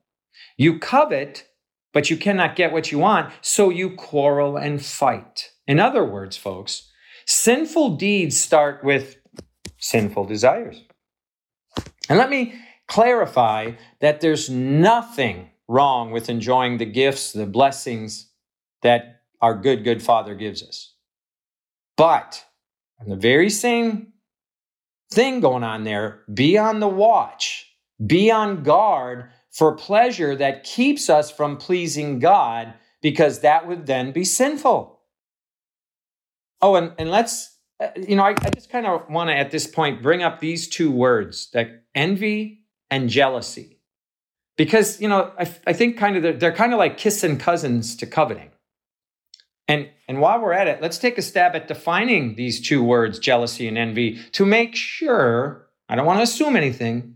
You 0.57 0.79
covet, 0.79 1.47
but 1.91 2.09
you 2.09 2.17
cannot 2.17 2.55
get 2.55 2.71
what 2.71 2.91
you 2.91 2.99
want, 2.99 3.33
so 3.41 3.69
you 3.69 3.95
quarrel 3.95 4.57
and 4.57 4.83
fight." 4.83 5.51
In 5.67 5.79
other 5.79 6.03
words, 6.03 6.37
folks, 6.37 6.91
sinful 7.25 7.97
deeds 7.97 8.39
start 8.39 8.83
with 8.83 9.17
sinful 9.77 10.25
desires. 10.25 10.83
And 12.09 12.17
let 12.17 12.29
me 12.29 12.53
clarify 12.87 13.71
that 14.01 14.21
there's 14.21 14.49
nothing 14.49 15.49
wrong 15.67 16.11
with 16.11 16.29
enjoying 16.29 16.77
the 16.77 16.85
gifts, 16.85 17.31
the 17.31 17.45
blessings 17.45 18.29
that 18.81 19.21
our 19.41 19.55
good, 19.55 19.83
good 19.83 20.03
Father 20.03 20.35
gives 20.35 20.61
us. 20.61 20.93
But 21.95 22.45
the 23.05 23.15
very 23.15 23.49
same 23.49 24.13
thing 25.11 25.39
going 25.39 25.63
on 25.63 25.83
there, 25.83 26.23
be 26.33 26.57
on 26.57 26.79
the 26.79 26.87
watch, 26.87 27.72
be 28.05 28.31
on 28.31 28.63
guard 28.63 29.29
for 29.49 29.75
pleasure 29.75 30.35
that 30.35 30.63
keeps 30.63 31.09
us 31.09 31.29
from 31.31 31.57
pleasing 31.57 32.19
God, 32.19 32.73
because 33.01 33.41
that 33.41 33.67
would 33.67 33.85
then 33.85 34.11
be 34.11 34.23
sinful. 34.23 34.99
Oh, 36.61 36.75
and, 36.75 36.93
and 36.97 37.11
let's, 37.11 37.57
uh, 37.79 37.89
you 37.95 38.15
know, 38.15 38.23
I, 38.23 38.29
I 38.29 38.49
just 38.49 38.69
kind 38.69 38.87
of 38.87 39.09
want 39.09 39.29
to 39.29 39.35
at 39.35 39.51
this 39.51 39.67
point 39.67 40.01
bring 40.01 40.23
up 40.23 40.39
these 40.39 40.67
two 40.67 40.91
words 40.91 41.49
that 41.51 41.83
envy 41.93 42.63
and 42.89 43.09
jealousy. 43.09 43.79
Because, 44.55 45.01
you 45.01 45.07
know, 45.09 45.31
I, 45.37 45.51
I 45.67 45.73
think 45.73 45.97
kind 45.97 46.15
of 46.15 46.23
they're, 46.23 46.33
they're 46.33 46.53
kind 46.53 46.73
of 46.73 46.79
like 46.79 46.97
kissing 46.97 47.37
cousins 47.37 47.95
to 47.97 48.05
coveting. 48.05 48.51
And, 49.67 49.89
and 50.07 50.19
while 50.19 50.41
we're 50.41 50.53
at 50.53 50.67
it, 50.67 50.81
let's 50.81 50.97
take 50.97 51.17
a 51.17 51.21
stab 51.21 51.55
at 51.55 51.67
defining 51.67 52.35
these 52.35 52.61
two 52.61 52.83
words, 52.83 53.19
jealousy 53.19 53.67
and 53.67 53.77
envy, 53.77 54.19
to 54.33 54.45
make 54.45 54.75
sure, 54.75 55.67
I 55.89 55.95
don't 55.95 56.05
want 56.05 56.19
to 56.19 56.23
assume 56.23 56.55
anything, 56.55 57.12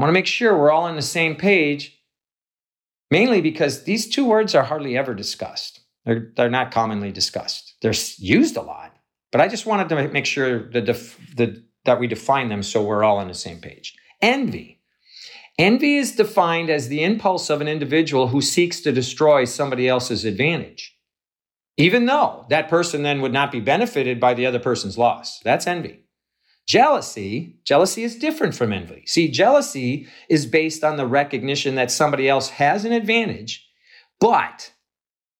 I 0.00 0.02
want 0.02 0.08
to 0.08 0.18
make 0.18 0.26
sure 0.26 0.56
we're 0.56 0.70
all 0.70 0.84
on 0.84 0.96
the 0.96 1.02
same 1.02 1.36
page, 1.36 2.00
mainly 3.10 3.42
because 3.42 3.84
these 3.84 4.08
two 4.08 4.24
words 4.24 4.54
are 4.54 4.62
hardly 4.62 4.96
ever 4.96 5.12
discussed. 5.12 5.80
They're, 6.06 6.32
they're 6.36 6.48
not 6.48 6.70
commonly 6.70 7.12
discussed. 7.12 7.74
They're 7.82 7.92
used 8.16 8.56
a 8.56 8.62
lot, 8.62 8.96
but 9.30 9.42
I 9.42 9.48
just 9.48 9.66
wanted 9.66 9.90
to 9.90 10.08
make 10.08 10.24
sure 10.24 10.70
that, 10.70 10.86
def, 10.86 11.20
the, 11.36 11.62
that 11.84 12.00
we 12.00 12.06
define 12.06 12.48
them 12.48 12.62
so 12.62 12.82
we're 12.82 13.04
all 13.04 13.18
on 13.18 13.28
the 13.28 13.34
same 13.34 13.60
page. 13.60 13.94
Envy 14.22 14.80
Envy 15.58 15.96
is 15.96 16.16
defined 16.16 16.70
as 16.70 16.88
the 16.88 17.04
impulse 17.04 17.50
of 17.50 17.60
an 17.60 17.68
individual 17.68 18.28
who 18.28 18.40
seeks 18.40 18.80
to 18.80 18.92
destroy 18.92 19.44
somebody 19.44 19.86
else's 19.86 20.24
advantage, 20.24 20.96
even 21.76 22.06
though 22.06 22.46
that 22.48 22.70
person 22.70 23.02
then 23.02 23.20
would 23.20 23.34
not 23.34 23.52
be 23.52 23.60
benefited 23.60 24.18
by 24.18 24.32
the 24.32 24.46
other 24.46 24.58
person's 24.58 24.96
loss. 24.96 25.40
That's 25.40 25.66
envy. 25.66 26.06
Jealousy, 26.70 27.56
jealousy 27.64 28.04
is 28.04 28.14
different 28.14 28.54
from 28.54 28.72
envy. 28.72 29.02
See, 29.04 29.28
jealousy 29.28 30.06
is 30.28 30.46
based 30.46 30.84
on 30.84 30.96
the 30.96 31.04
recognition 31.04 31.74
that 31.74 31.90
somebody 31.90 32.28
else 32.28 32.48
has 32.50 32.84
an 32.84 32.92
advantage, 32.92 33.68
but 34.20 34.70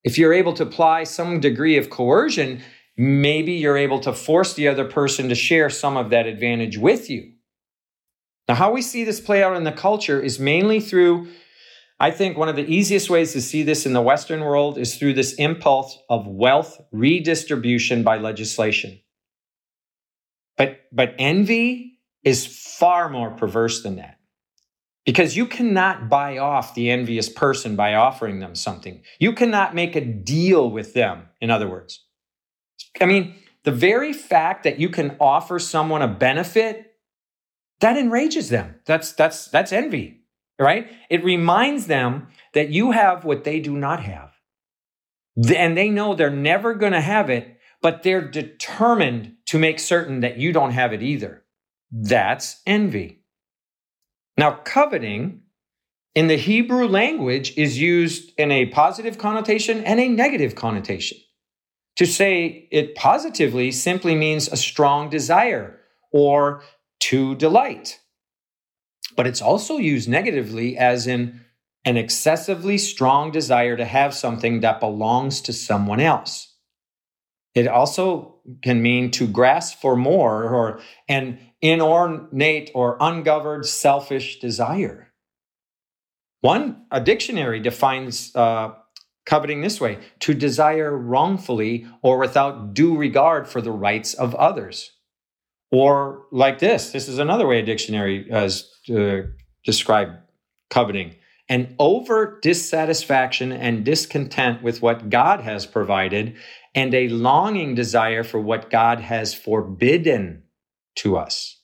if 0.03 0.17
you're 0.17 0.33
able 0.33 0.51
to 0.55 0.63
apply 0.63 1.05
some 1.05 1.39
degree 1.39 1.77
of 1.77 1.89
coercion, 1.89 2.61
maybe 2.97 3.53
you're 3.53 3.77
able 3.77 4.01
to 4.01 4.11
force 4.11 4.55
the 4.55 4.67
other 4.67 4.83
person 4.83 5.29
to 5.29 5.35
share 5.35 5.69
some 5.69 5.95
of 5.95 6.09
that 6.09 6.27
advantage 6.27 6.77
with 6.77 7.09
you. 7.09 7.31
Now, 8.49 8.55
how 8.55 8.73
we 8.73 8.81
see 8.81 9.05
this 9.05 9.21
play 9.21 9.41
out 9.41 9.55
in 9.55 9.63
the 9.63 9.71
culture 9.71 10.19
is 10.19 10.37
mainly 10.37 10.81
through, 10.81 11.29
I 11.97 12.11
think, 12.11 12.37
one 12.37 12.49
of 12.49 12.57
the 12.57 12.69
easiest 12.69 13.09
ways 13.09 13.31
to 13.31 13.41
see 13.41 13.63
this 13.63 13.85
in 13.85 13.93
the 13.93 14.01
Western 14.01 14.41
world 14.41 14.77
is 14.77 14.97
through 14.97 15.13
this 15.13 15.31
impulse 15.35 15.97
of 16.09 16.27
wealth 16.27 16.81
redistribution 16.91 18.03
by 18.03 18.17
legislation. 18.17 18.99
But, 20.61 20.81
but 20.91 21.15
envy 21.17 21.97
is 22.23 22.45
far 22.45 23.09
more 23.09 23.31
perverse 23.31 23.81
than 23.81 23.95
that. 23.95 24.19
Because 25.07 25.35
you 25.35 25.47
cannot 25.47 26.07
buy 26.07 26.37
off 26.37 26.75
the 26.75 26.91
envious 26.91 27.29
person 27.29 27.75
by 27.75 27.95
offering 27.95 28.41
them 28.41 28.53
something. 28.53 29.01
You 29.17 29.33
cannot 29.33 29.73
make 29.73 29.95
a 29.95 30.05
deal 30.05 30.69
with 30.69 30.93
them, 30.93 31.23
in 31.39 31.49
other 31.49 31.67
words. 31.67 32.05
I 33.01 33.07
mean, 33.07 33.33
the 33.63 33.71
very 33.71 34.13
fact 34.13 34.63
that 34.65 34.79
you 34.79 34.89
can 34.89 35.17
offer 35.19 35.57
someone 35.57 36.03
a 36.03 36.07
benefit 36.07 36.93
that 37.79 37.97
enrages 37.97 38.49
them. 38.49 38.75
That's 38.85 39.13
that's 39.13 39.47
that's 39.47 39.73
envy, 39.73 40.21
right? 40.59 40.91
It 41.09 41.23
reminds 41.23 41.87
them 41.87 42.27
that 42.53 42.69
you 42.69 42.91
have 42.91 43.25
what 43.25 43.45
they 43.45 43.61
do 43.61 43.75
not 43.75 44.03
have. 44.03 44.29
And 45.55 45.75
they 45.75 45.89
know 45.89 46.13
they're 46.13 46.29
never 46.29 46.75
going 46.75 46.93
to 46.93 47.01
have 47.01 47.31
it, 47.31 47.57
but 47.81 48.03
they're 48.03 48.29
determined 48.29 49.37
to 49.51 49.59
make 49.59 49.79
certain 49.79 50.21
that 50.21 50.37
you 50.37 50.53
don't 50.53 50.71
have 50.71 50.93
it 50.93 51.03
either. 51.03 51.43
That's 51.91 52.61
envy. 52.65 53.19
Now, 54.37 54.51
coveting 54.63 55.41
in 56.15 56.27
the 56.27 56.37
Hebrew 56.37 56.87
language 56.87 57.57
is 57.57 57.77
used 57.77 58.31
in 58.37 58.49
a 58.49 58.67
positive 58.67 59.17
connotation 59.17 59.83
and 59.83 59.99
a 59.99 60.07
negative 60.07 60.55
connotation. 60.55 61.17
To 61.97 62.05
say 62.05 62.69
it 62.71 62.95
positively 62.95 63.73
simply 63.73 64.15
means 64.15 64.47
a 64.47 64.55
strong 64.55 65.09
desire 65.09 65.81
or 66.13 66.63
to 67.01 67.35
delight. 67.35 67.99
But 69.17 69.27
it's 69.27 69.41
also 69.41 69.75
used 69.75 70.07
negatively 70.07 70.77
as 70.77 71.07
in 71.07 71.41
an 71.83 71.97
excessively 71.97 72.77
strong 72.77 73.31
desire 73.31 73.75
to 73.75 73.83
have 73.83 74.13
something 74.13 74.61
that 74.61 74.79
belongs 74.79 75.41
to 75.41 75.51
someone 75.51 75.99
else. 75.99 76.50
It 77.53 77.67
also 77.67 78.39
can 78.61 78.81
mean 78.81 79.11
to 79.11 79.27
grasp 79.27 79.81
for 79.81 79.95
more 79.95 80.43
or 80.43 80.79
an 81.07 81.39
inordinate 81.61 82.71
or 82.73 82.97
ungoverned 82.99 83.65
selfish 83.65 84.39
desire. 84.39 85.11
One, 86.41 86.85
a 86.91 86.99
dictionary 86.99 87.59
defines 87.59 88.35
uh, 88.35 88.73
coveting 89.25 89.61
this 89.61 89.79
way 89.79 89.99
to 90.19 90.33
desire 90.33 90.97
wrongfully 90.97 91.85
or 92.01 92.17
without 92.17 92.73
due 92.73 92.97
regard 92.97 93.47
for 93.47 93.61
the 93.61 93.71
rights 93.71 94.13
of 94.13 94.33
others. 94.35 94.91
Or 95.71 96.23
like 96.31 96.59
this 96.59 96.91
this 96.91 97.07
is 97.07 97.19
another 97.19 97.47
way 97.47 97.59
a 97.59 97.65
dictionary 97.65 98.27
has 98.29 98.69
uh, 98.93 99.21
described 99.63 100.17
coveting 100.69 101.15
an 101.51 101.75
overt 101.79 102.41
dissatisfaction 102.41 103.51
and 103.51 103.83
discontent 103.83 104.63
with 104.63 104.81
what 104.81 105.09
God 105.09 105.41
has 105.41 105.65
provided, 105.65 106.37
and 106.73 106.93
a 106.93 107.09
longing 107.09 107.75
desire 107.75 108.23
for 108.23 108.39
what 108.39 108.69
God 108.69 109.01
has 109.01 109.33
forbidden 109.33 110.43
to 110.95 111.17
us. 111.17 111.61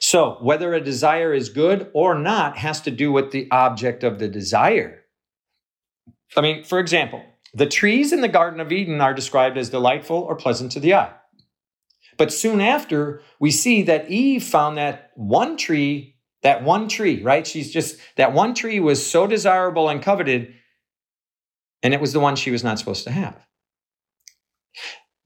So, 0.00 0.38
whether 0.40 0.72
a 0.72 0.80
desire 0.80 1.34
is 1.34 1.50
good 1.50 1.90
or 1.92 2.14
not 2.14 2.56
has 2.56 2.80
to 2.82 2.90
do 2.90 3.12
with 3.12 3.30
the 3.30 3.46
object 3.50 4.02
of 4.02 4.18
the 4.18 4.28
desire. 4.28 5.02
I 6.34 6.40
mean, 6.40 6.64
for 6.64 6.78
example, 6.78 7.22
the 7.52 7.66
trees 7.66 8.12
in 8.12 8.22
the 8.22 8.28
Garden 8.28 8.60
of 8.60 8.72
Eden 8.72 9.02
are 9.02 9.12
described 9.12 9.58
as 9.58 9.68
delightful 9.68 10.16
or 10.16 10.34
pleasant 10.34 10.72
to 10.72 10.80
the 10.80 10.94
eye. 10.94 11.12
But 12.16 12.32
soon 12.32 12.62
after, 12.62 13.20
we 13.38 13.50
see 13.50 13.82
that 13.82 14.08
Eve 14.08 14.44
found 14.44 14.78
that 14.78 15.10
one 15.14 15.58
tree, 15.58 16.16
that 16.42 16.62
one 16.62 16.88
tree, 16.88 17.22
right? 17.22 17.46
She's 17.46 17.72
just, 17.72 17.98
that 18.16 18.32
one 18.32 18.54
tree 18.54 18.80
was 18.80 19.04
so 19.04 19.26
desirable 19.26 19.88
and 19.88 20.02
coveted, 20.02 20.54
and 21.82 21.94
it 21.94 22.00
was 22.00 22.12
the 22.12 22.20
one 22.20 22.36
she 22.36 22.50
was 22.50 22.64
not 22.64 22.78
supposed 22.78 23.04
to 23.04 23.10
have. 23.10 23.36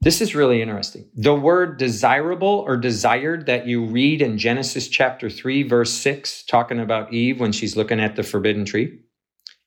This 0.01 0.19
is 0.19 0.35
really 0.35 0.61
interesting. 0.61 1.09
The 1.15 1.33
word 1.33 1.77
desirable 1.77 2.65
or 2.67 2.75
desired 2.75 3.45
that 3.45 3.67
you 3.67 3.85
read 3.85 4.21
in 4.21 4.37
Genesis 4.37 4.89
chapter 4.89 5.29
3, 5.29 5.63
verse 5.63 5.93
6, 5.93 6.43
talking 6.43 6.79
about 6.79 7.13
Eve 7.13 7.39
when 7.39 7.53
she's 7.53 7.77
looking 7.77 8.01
at 8.01 8.17
the 8.17 8.23
forbidden 8.23 8.65
tree, 8.65 8.99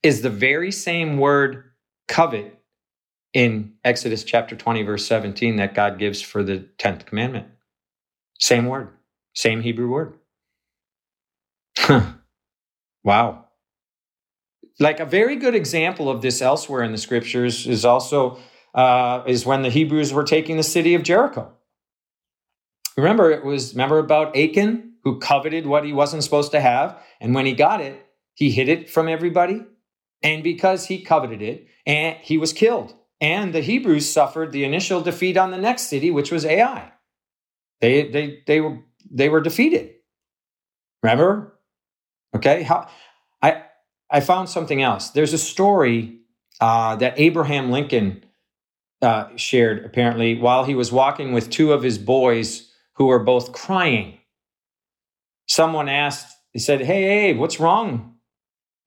is 0.02 0.20
the 0.20 0.28
very 0.30 0.70
same 0.70 1.16
word 1.16 1.70
covet 2.06 2.58
in 3.32 3.74
Exodus 3.82 4.24
chapter 4.24 4.54
20, 4.54 4.82
verse 4.82 5.06
17, 5.06 5.56
that 5.56 5.74
God 5.74 5.98
gives 5.98 6.20
for 6.20 6.42
the 6.42 6.68
10th 6.78 7.06
commandment. 7.06 7.46
Same 8.38 8.66
word, 8.66 8.90
same 9.34 9.62
Hebrew 9.62 9.88
word. 9.88 10.18
wow. 13.04 13.44
like 14.80 15.00
a 15.00 15.04
very 15.04 15.36
good 15.36 15.54
example 15.54 16.10
of 16.10 16.22
this 16.22 16.42
elsewhere 16.42 16.82
in 16.82 16.92
the 16.92 16.98
scriptures 16.98 17.66
is 17.66 17.84
also 17.84 18.38
uh, 18.74 19.22
is 19.26 19.46
when 19.46 19.62
the 19.62 19.70
Hebrews 19.70 20.12
were 20.12 20.24
taking 20.24 20.56
the 20.58 20.62
city 20.62 20.94
of 20.94 21.02
Jericho. 21.02 21.50
Remember, 22.96 23.30
it 23.30 23.44
was 23.44 23.74
remember 23.74 23.98
about 23.98 24.36
Achan 24.36 24.94
who 25.04 25.18
coveted 25.18 25.66
what 25.66 25.84
he 25.84 25.92
wasn't 25.92 26.24
supposed 26.24 26.52
to 26.52 26.60
have, 26.60 26.98
and 27.20 27.34
when 27.34 27.46
he 27.46 27.52
got 27.52 27.80
it, 27.80 28.04
he 28.34 28.50
hid 28.50 28.68
it 28.68 28.90
from 28.90 29.08
everybody, 29.08 29.62
and 30.22 30.42
because 30.42 30.86
he 30.86 31.02
coveted 31.02 31.40
it, 31.40 31.66
and 31.86 32.16
he 32.18 32.36
was 32.36 32.52
killed. 32.52 32.94
And 33.20 33.54
the 33.54 33.60
Hebrews 33.60 34.10
suffered 34.10 34.52
the 34.52 34.64
initial 34.64 35.00
defeat 35.00 35.36
on 35.36 35.50
the 35.50 35.58
next 35.58 35.84
city, 35.84 36.10
which 36.10 36.30
was 36.30 36.44
Ai. 36.44 36.92
They 37.80 38.08
they 38.08 38.42
they 38.46 38.60
were 38.60 38.80
they 39.10 39.28
were 39.28 39.40
defeated. 39.40 39.94
Remember? 41.02 41.55
Okay. 42.36 42.62
How 42.62 42.88
I 43.42 43.64
I 44.10 44.20
found 44.20 44.48
something 44.48 44.82
else. 44.82 45.10
There's 45.10 45.32
a 45.32 45.38
story 45.38 46.20
uh, 46.60 46.96
that 46.96 47.14
Abraham 47.18 47.70
Lincoln 47.70 48.24
uh, 49.02 49.28
shared 49.36 49.84
apparently 49.84 50.38
while 50.38 50.64
he 50.64 50.74
was 50.74 50.92
walking 50.92 51.32
with 51.32 51.50
two 51.50 51.72
of 51.72 51.82
his 51.82 51.98
boys 51.98 52.70
who 52.94 53.06
were 53.06 53.18
both 53.18 53.52
crying. 53.52 54.18
Someone 55.48 55.88
asked, 55.88 56.36
he 56.52 56.58
said, 56.58 56.82
Hey, 56.82 57.28
Abe, 57.30 57.38
what's 57.38 57.60
wrong? 57.60 58.16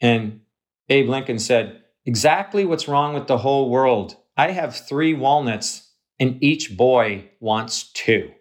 And 0.02 0.42
Abe 0.90 1.10
Lincoln 1.10 1.40
said, 1.40 1.84
Exactly 2.06 2.66
what's 2.66 2.88
wrong 2.88 3.14
with 3.14 3.28
the 3.28 3.38
whole 3.40 3.70
world. 3.70 4.16
I 4.38 4.52
have 4.52 4.76
three 4.76 5.14
walnuts, 5.14 5.92
and 6.20 6.42
each 6.44 6.76
boy 6.78 7.30
wants 7.40 7.92
two. 7.94 8.32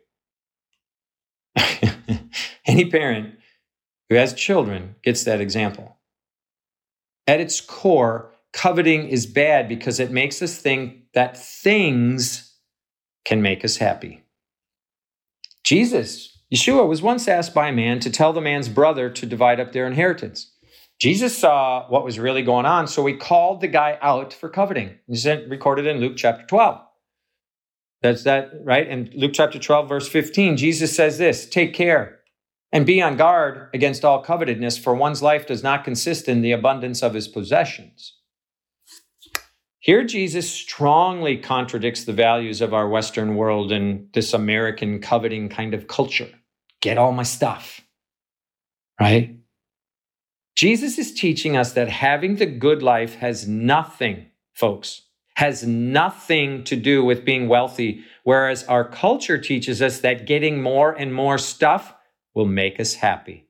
Any 2.66 2.90
parent 2.90 3.37
who 4.08 4.16
has 4.16 4.34
children 4.34 4.96
gets 5.02 5.24
that 5.24 5.40
example. 5.40 5.96
At 7.26 7.40
its 7.40 7.60
core, 7.60 8.32
coveting 8.52 9.08
is 9.08 9.26
bad 9.26 9.68
because 9.68 10.00
it 10.00 10.10
makes 10.10 10.40
us 10.40 10.58
think 10.58 11.12
that 11.12 11.36
things 11.36 12.56
can 13.24 13.42
make 13.42 13.64
us 13.64 13.76
happy. 13.76 14.24
Jesus, 15.64 16.38
Yeshua, 16.52 16.88
was 16.88 17.02
once 17.02 17.28
asked 17.28 17.52
by 17.52 17.68
a 17.68 17.72
man 17.72 18.00
to 18.00 18.10
tell 18.10 18.32
the 18.32 18.40
man's 18.40 18.70
brother 18.70 19.10
to 19.10 19.26
divide 19.26 19.60
up 19.60 19.72
their 19.72 19.86
inheritance. 19.86 20.50
Jesus 20.98 21.36
saw 21.36 21.86
what 21.88 22.04
was 22.04 22.18
really 22.18 22.42
going 22.42 22.66
on, 22.66 22.88
so 22.88 23.04
he 23.06 23.14
called 23.14 23.60
the 23.60 23.68
guy 23.68 23.98
out 24.00 24.32
for 24.32 24.48
coveting. 24.48 24.98
This 25.06 25.26
is 25.26 25.48
recorded 25.48 25.86
in 25.86 26.00
Luke 26.00 26.16
chapter 26.16 26.44
12. 26.46 26.80
That's 28.02 28.24
that, 28.24 28.50
right? 28.64 28.86
In 28.88 29.10
Luke 29.14 29.32
chapter 29.34 29.58
12, 29.58 29.88
verse 29.88 30.08
15, 30.08 30.56
Jesus 30.56 30.94
says 30.96 31.18
this 31.18 31.46
Take 31.48 31.74
care 31.74 32.17
and 32.72 32.84
be 32.84 33.00
on 33.00 33.16
guard 33.16 33.68
against 33.72 34.04
all 34.04 34.22
covetousness, 34.22 34.78
for 34.78 34.94
one's 34.94 35.22
life 35.22 35.46
does 35.46 35.62
not 35.62 35.84
consist 35.84 36.28
in 36.28 36.42
the 36.42 36.52
abundance 36.52 37.02
of 37.02 37.14
his 37.14 37.28
possessions. 37.28 38.14
Here, 39.80 40.04
Jesus 40.04 40.50
strongly 40.50 41.38
contradicts 41.38 42.04
the 42.04 42.12
values 42.12 42.60
of 42.60 42.74
our 42.74 42.88
Western 42.88 43.36
world 43.36 43.72
and 43.72 44.08
this 44.12 44.34
American 44.34 45.00
coveting 45.00 45.48
kind 45.48 45.72
of 45.72 45.86
culture. 45.86 46.28
Get 46.82 46.98
all 46.98 47.12
my 47.12 47.22
stuff, 47.22 47.80
right? 49.00 49.36
Jesus 50.56 50.98
is 50.98 51.14
teaching 51.14 51.56
us 51.56 51.72
that 51.72 51.88
having 51.88 52.36
the 52.36 52.46
good 52.46 52.82
life 52.82 53.14
has 53.14 53.48
nothing, 53.48 54.26
folks, 54.52 55.02
has 55.36 55.64
nothing 55.64 56.64
to 56.64 56.74
do 56.74 57.04
with 57.04 57.24
being 57.24 57.48
wealthy, 57.48 58.02
whereas 58.24 58.64
our 58.64 58.84
culture 58.84 59.38
teaches 59.38 59.80
us 59.80 60.00
that 60.00 60.26
getting 60.26 60.60
more 60.60 60.92
and 60.92 61.14
more 61.14 61.38
stuff 61.38 61.94
will 62.38 62.46
make 62.46 62.78
us 62.78 62.94
happy. 62.94 63.48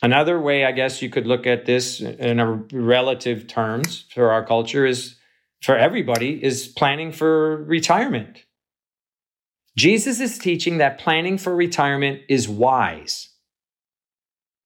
Another 0.00 0.40
way, 0.40 0.64
I 0.64 0.70
guess, 0.70 1.02
you 1.02 1.10
could 1.10 1.26
look 1.26 1.48
at 1.48 1.66
this 1.66 2.00
in 2.00 2.38
a 2.38 2.52
relative 2.72 3.48
terms 3.48 4.04
for 4.14 4.30
our 4.30 4.46
culture 4.46 4.86
is 4.86 5.16
for 5.60 5.76
everybody 5.76 6.42
is 6.42 6.68
planning 6.68 7.10
for 7.10 7.64
retirement. 7.64 8.44
Jesus 9.76 10.20
is 10.20 10.38
teaching 10.38 10.78
that 10.78 11.00
planning 11.00 11.38
for 11.38 11.56
retirement 11.56 12.20
is 12.28 12.48
wise. 12.48 13.30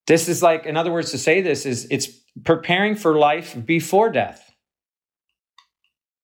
This 0.05 0.29
is 0.29 0.43
like, 0.43 0.67
in 0.67 0.77
other 0.77 0.91
words, 0.91 1.09
to 1.09 1.17
say 1.17 1.41
this 1.41 1.65
is 1.65 1.87
it's 1.89 2.07
preparing 2.43 2.93
for 2.95 3.17
life 3.17 3.57
before 3.65 4.11
death. 4.11 4.51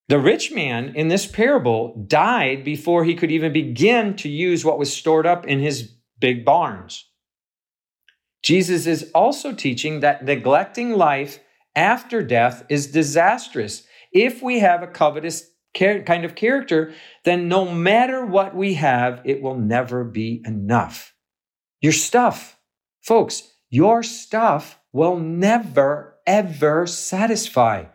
The 0.10 0.20
rich 0.20 0.52
man 0.52 0.96
in 0.96 1.08
this 1.08 1.26
parable 1.26 2.06
died 2.08 2.64
before 2.64 3.04
he 3.04 3.16
could 3.16 3.32
even 3.32 3.52
begin 3.52 4.16
to 4.18 4.30
use 4.30 4.64
what 4.64 4.78
was 4.78 4.96
stored 4.96 5.26
up 5.26 5.48
in 5.48 5.60
his 5.60 5.96
big 6.20 6.46
barns. 6.46 7.06
Jesus 8.44 8.86
is 8.86 9.12
also 9.14 9.54
teaching 9.54 10.00
that 10.00 10.24
neglecting 10.24 10.92
life 10.92 11.40
after 11.76 12.24
death 12.24 12.64
is 12.70 12.92
disastrous. 12.92 13.84
If 14.12 14.42
we 14.42 14.60
have 14.60 14.82
a 14.82 14.88
covetous 14.88 15.50
kind 15.76 16.26
of 16.26 16.36
character, 16.36 16.94
then 17.26 17.48
no 17.48 17.72
matter 17.72 18.26
what 18.26 18.56
we 18.56 18.76
have, 18.76 19.22
it 19.26 19.42
will 19.42 19.58
never 19.58 20.04
be 20.04 20.42
enough. 20.46 21.14
Your 21.82 21.94
stuff, 21.94 22.58
folks, 23.02 23.44
your 23.70 24.04
stuff 24.04 24.80
will 24.92 25.20
never, 25.20 26.18
ever 26.26 26.88
satisfy. 26.88 27.86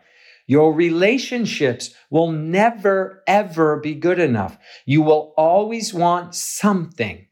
Your 0.47 0.73
relationships 0.73 1.93
will 2.09 2.31
never, 2.31 3.23
ever 3.27 3.79
be 3.79 3.95
good 3.95 4.19
enough. 4.19 4.57
You 4.85 5.01
will 5.01 5.33
always 5.37 5.93
want 5.93 6.35
something 6.35 7.24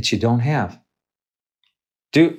that 0.00 0.10
you 0.10 0.18
don't 0.18 0.40
have. 0.40 0.80
Do 2.12 2.38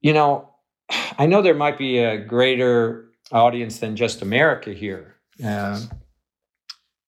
you 0.00 0.12
know? 0.12 0.50
I 1.18 1.26
know 1.26 1.40
there 1.40 1.54
might 1.54 1.78
be 1.78 1.98
a 1.98 2.18
greater 2.18 3.06
audience 3.30 3.78
than 3.78 3.94
just 3.94 4.22
America 4.22 4.72
here. 4.72 5.14
Uh, 5.42 5.80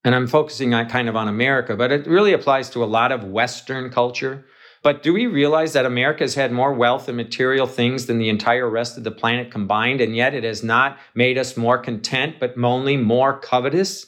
and 0.05 0.15
I'm 0.15 0.29
focusing 0.29 0.73
on 0.73 0.89
kind 0.89 1.09
of 1.09 1.17
on 1.17 1.27
America, 1.27 1.77
but 1.77 1.91
it 1.91 2.07
really 2.07 2.33
applies 2.33 2.71
to 2.71 2.85
a 2.85 2.87
lot 2.87 3.11
of 3.11 3.25
Western 3.25 3.91
culture. 3.91 4.45
But 4.85 5.03
do 5.03 5.13
we 5.13 5.27
realize 5.27 5.73
that 5.73 5.85
America 5.85 6.23
has 6.23 6.37
had 6.37 6.53
more 6.53 6.73
wealth 6.73 7.09
and 7.09 7.17
material 7.17 7.67
things 7.67 8.07
than 8.07 8.19
the 8.19 8.29
entire 8.29 8.71
rest 8.71 8.97
of 8.97 9.03
the 9.03 9.11
planet 9.11 9.51
combined, 9.51 10.01
and 10.01 10.15
yet 10.15 10.33
it 10.33 10.45
has 10.45 10.63
not 10.63 10.97
made 11.15 11.39
us 11.39 11.57
more 11.57 11.79
content, 11.79 12.37
but 12.39 12.55
only 12.63 12.97
more 12.97 13.41
covetous? 13.41 14.07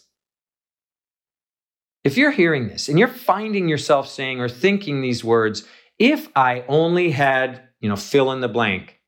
If 2.04 2.16
you're 2.16 2.30
hearing 2.30 2.68
this 2.68 2.88
and 2.88 2.98
you're 2.98 3.08
finding 3.08 3.68
yourself 3.68 4.08
saying 4.08 4.40
or 4.40 4.48
thinking 4.48 5.00
these 5.00 5.24
words, 5.24 5.64
if 5.98 6.28
I 6.36 6.64
only 6.68 7.10
had, 7.10 7.62
you 7.80 7.88
know, 7.88 7.96
fill 7.96 8.32
in 8.32 8.40
the 8.40 8.48
blank, 8.48 9.00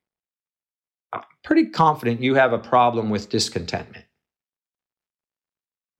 I'm 1.12 1.22
pretty 1.44 1.66
confident 1.66 2.22
you 2.22 2.34
have 2.34 2.52
a 2.52 2.58
problem 2.58 3.10
with 3.10 3.28
discontentment. 3.28 4.06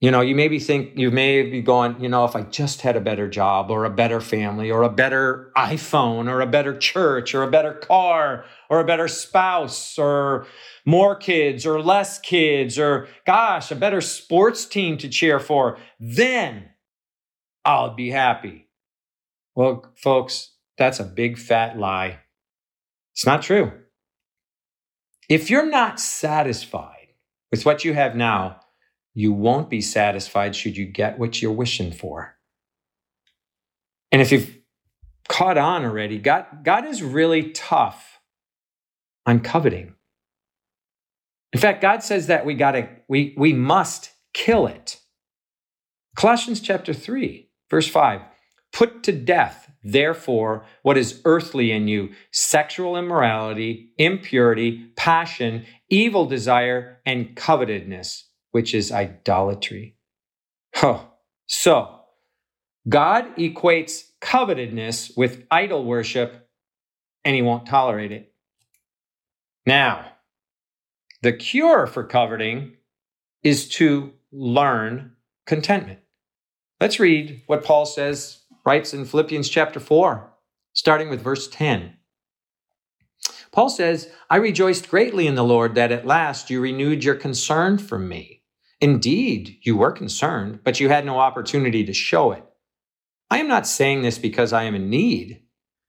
You 0.01 0.11
know, 0.11 0.23
you 0.23 0.35
maybe 0.35 0.59
think 0.59 0.97
you 0.97 1.11
may 1.11 1.43
be 1.43 1.61
going, 1.61 2.01
you 2.01 2.09
know, 2.09 2.25
if 2.25 2.35
I 2.35 2.41
just 2.41 2.81
had 2.81 2.97
a 2.97 3.01
better 3.01 3.29
job 3.29 3.71
or 3.71 3.85
a 3.85 3.91
better 3.91 4.19
family 4.19 4.71
or 4.71 4.83
a 4.83 4.89
better 4.89 5.53
iPhone 5.59 6.27
or 6.27 6.41
a 6.41 6.47
better 6.47 6.75
church 6.75 7.35
or 7.35 7.43
a 7.43 7.51
better 7.51 7.75
car 7.75 8.47
or 8.71 8.81
a 8.81 8.85
better 8.85 9.09
spouse 9.09 9.99
or 9.99 10.47
more 10.87 11.15
kids 11.15 11.67
or 11.67 11.83
less 11.83 12.19
kids 12.19 12.79
or 12.79 13.09
gosh, 13.27 13.71
a 13.71 13.77
better 13.77 14.01
sports 14.01 14.65
team 14.65 14.97
to 14.97 15.09
cheer 15.09 15.39
for, 15.39 15.77
then 15.99 16.70
I'll 17.65 17.95
be 17.95 18.11
happy. 18.11 18.69
Well, 19.55 19.93
folks, 19.97 20.53
that's 20.79 21.01
a 21.01 21.05
big 21.05 21.39
fat 21.39 21.79
lie. 21.79 22.21
It's 23.15 23.27
not 23.27 23.43
true. 23.43 23.73
If 25.29 25.51
you're 25.51 25.71
not 25.71 26.01
satisfied 26.01 27.09
with 27.51 27.67
what 27.67 27.85
you 27.85 27.95
have 27.95 28.17
now, 28.17 28.61
you 29.15 29.33
won't 29.33 29.69
be 29.69 29.81
satisfied 29.81 30.57
should 30.57 30.77
you 30.77 30.87
get 30.87 31.19
what 31.19 31.43
you're 31.43 31.53
wishing 31.53 31.93
for. 31.93 32.37
And 34.13 34.23
if 34.23 34.33
you've 34.33 34.57
caught 35.29 35.59
on 35.59 35.85
already, 35.85 36.19
God, 36.19 36.47
God 36.63 36.85
is 36.87 37.03
really 37.03 37.51
tough 37.51 38.21
on 39.27 39.41
coveting. 39.41 39.95
In 41.53 41.61
fact, 41.61 41.81
God 41.83 42.03
says 42.03 42.29
that 42.29 42.47
we 42.47 42.55
gotta, 42.55 42.89
we, 43.09 43.35
we 43.37 43.53
must 43.53 44.13
kill 44.33 44.67
it. 44.67 45.01
Colossians 46.17 46.61
chapter 46.61 46.93
3. 46.95 47.50
Verse 47.71 47.89
5 47.89 48.23
Put 48.73 49.03
to 49.05 49.13
death, 49.13 49.71
therefore, 49.83 50.65
what 50.83 50.97
is 50.97 51.21
earthly 51.25 51.73
in 51.73 51.89
you 51.89 52.11
sexual 52.31 52.97
immorality, 52.97 53.93
impurity, 53.99 54.91
passion, 54.97 55.65
evil 55.89 56.27
desire, 56.27 57.01
and 57.05 57.35
covetedness, 57.37 58.25
which 58.51 58.75
is 58.75 58.93
idolatry. 58.93 59.97
Oh, 60.83 61.09
so 61.47 62.01
God 62.89 63.37
equates 63.37 64.05
covetedness 64.21 65.17
with 65.17 65.45
idol 65.51 65.85
worship, 65.85 66.49
and 67.25 67.35
he 67.35 67.43
won't 67.43 67.67
tolerate 67.67 68.13
it. 68.13 68.33
Now, 69.67 70.13
the 71.23 71.33
cure 71.33 71.87
for 71.87 72.05
coveting 72.05 72.77
is 73.43 73.69
to 73.71 74.13
learn 74.33 75.13
contentment. 75.47 76.01
Let's 76.81 76.99
read 76.99 77.43
what 77.47 77.63
Paul 77.63 77.85
says, 77.85 78.39
writes 78.65 78.95
in 78.95 79.05
Philippians 79.05 79.51
chapter 79.51 79.79
4, 79.79 80.33
starting 80.73 81.11
with 81.11 81.21
verse 81.21 81.47
10. 81.47 81.95
Paul 83.53 83.69
says, 83.69 84.11
I 84.31 84.37
rejoiced 84.37 84.89
greatly 84.89 85.27
in 85.27 85.35
the 85.35 85.45
Lord 85.45 85.75
that 85.75 85.93
at 85.93 86.07
last 86.07 86.49
you 86.49 86.59
renewed 86.59 87.05
your 87.05 87.17
concern 87.17 87.77
for 87.77 87.99
me. 87.99 88.45
Indeed, 88.81 89.59
you 89.63 89.77
were 89.77 89.93
concerned, 89.93 90.61
but 90.65 90.81
you 90.81 90.89
had 90.89 91.05
no 91.05 91.19
opportunity 91.19 91.85
to 91.85 91.93
show 91.93 92.33
it. 92.33 92.45
I 93.31 93.41
am 93.41 93.49
not 93.49 93.67
saying 93.67 94.01
this 94.01 94.17
because 94.19 94.55
I 94.55 94.63
am 94.63 94.75
in 94.75 94.89
need, 94.89 95.43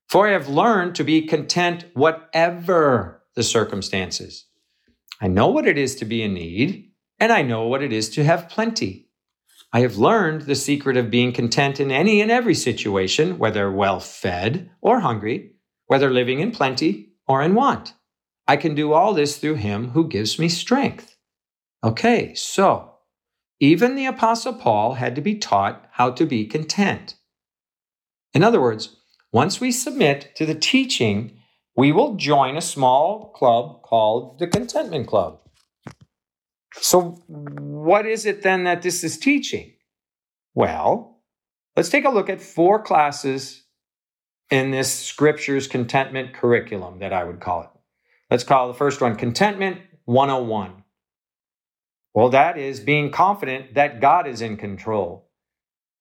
for 0.10 0.28
I 0.28 0.32
have 0.32 0.50
learned 0.50 0.96
to 0.96 1.06
be 1.06 1.22
content 1.26 1.86
whatever 1.94 3.24
the 3.36 3.44
circumstances. 3.44 4.46
I 5.22 5.30
know 5.30 5.48
what 5.48 5.68
it 5.68 5.78
is 5.78 5.96
to 5.96 6.06
be 6.06 6.22
in 6.22 6.34
need, 6.34 6.92
and 7.18 7.32
I 7.32 7.44
know 7.44 7.68
what 7.68 7.82
it 7.82 7.94
is 7.94 8.10
to 8.10 8.26
have 8.26 8.50
plenty. 8.50 9.08
I 9.74 9.82
have 9.82 9.98
learned 9.98 10.44
the 10.44 10.56
secret 10.56 10.98
of 10.98 11.10
being 11.10 11.32
content 11.32 11.80
in 11.80 11.92
any 11.92 12.22
and 12.22 12.30
every 12.30 12.56
situation, 12.56 13.38
whether 13.38 13.72
well 13.72 14.00
fed 14.00 14.70
or 14.82 15.00
hungry, 15.00 15.54
whether 15.88 16.10
living 16.10 16.40
in 16.40 16.52
plenty 16.52 17.14
or 17.28 17.42
in 17.42 17.56
want. 17.56 17.94
I 18.48 18.58
can 18.58 18.76
do 18.76 18.92
all 18.92 19.14
this 19.14 19.38
through 19.38 19.56
him 19.56 19.90
who 19.90 20.10
gives 20.10 20.38
me 20.38 20.50
strength. 20.50 21.16
Okay, 21.84 22.34
so 22.34 22.96
even 23.62 23.96
the 23.96 24.08
Apostle 24.08 24.54
Paul 24.54 24.96
had 24.96 25.16
to 25.16 25.22
be 25.22 25.36
taught 25.36 25.88
how 25.92 26.12
to 26.12 26.26
be 26.26 26.46
content. 26.46 27.16
In 28.34 28.44
other 28.44 28.60
words, 28.60 28.98
once 29.32 29.62
we 29.62 29.72
submit 29.72 30.36
to 30.36 30.46
the 30.46 30.56
teaching, 30.56 31.40
we 31.78 31.94
will 31.94 32.16
join 32.16 32.58
a 32.58 32.62
small 32.62 33.32
club 33.32 33.84
called 33.84 34.40
the 34.40 34.48
Contentment 34.48 35.08
Club. 35.08 35.40
So, 36.74 37.22
what 37.28 38.06
is 38.06 38.26
it 38.26 38.44
then 38.44 38.64
that 38.64 38.82
this 38.82 39.04
is 39.04 39.18
teaching? 39.18 39.74
Well, 40.54 41.22
let's 41.76 41.90
take 41.90 42.06
a 42.06 42.10
look 42.10 42.30
at 42.30 42.42
four 42.42 42.82
classes 42.82 43.64
in 44.50 44.72
this 44.72 44.94
scripture's 44.94 45.68
contentment 45.68 46.34
curriculum 46.34 47.00
that 47.00 47.14
I 47.14 47.24
would 47.24 47.40
call 47.40 47.64
it. 47.64 47.70
Let's 48.30 48.44
call 48.44 48.68
the 48.68 48.74
first 48.74 49.02
one 49.02 49.16
Contentment 49.16 49.82
101. 50.06 50.84
Well, 52.14 52.30
that 52.30 52.58
is 52.58 52.80
being 52.80 53.12
confident 53.12 53.74
that 53.76 54.02
God 54.02 54.28
is 54.28 54.42
in 54.42 54.58
control. 54.58 55.30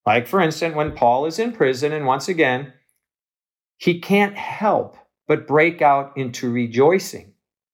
Like, 0.05 0.27
for 0.27 0.41
instance, 0.41 0.75
when 0.75 0.93
Paul 0.93 1.25
is 1.25 1.39
in 1.39 1.53
prison, 1.53 1.93
and 1.93 2.05
once 2.05 2.27
again, 2.27 2.73
he 3.77 3.99
can't 3.99 4.37
help 4.37 4.97
but 5.27 5.47
break 5.47 5.81
out 5.81 6.17
into 6.17 6.51
rejoicing. 6.51 7.30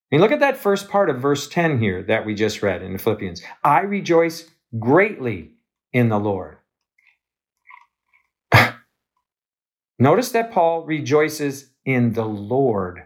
I 0.10 0.16
mean, 0.16 0.22
look 0.22 0.32
at 0.32 0.40
that 0.40 0.58
first 0.58 0.88
part 0.88 1.10
of 1.10 1.22
verse 1.22 1.50
10 1.50 1.80
here 1.80 2.02
that 2.04 2.26
we 2.26 2.34
just 2.34 2.62
read 2.62 2.82
in 2.82 2.94
the 2.94 3.00
Philippians. 3.00 3.42
I 3.64 3.82
rejoice 3.82 4.50
greatly 4.80 5.52
in 5.92 6.08
the 6.08 6.20
Lord. 6.20 6.58
Notice 10.00 10.32
that 10.32 10.52
Paul 10.52 10.86
rejoices 10.86 11.72
in 11.86 12.14
the 12.14 12.26
Lord. 12.26 13.04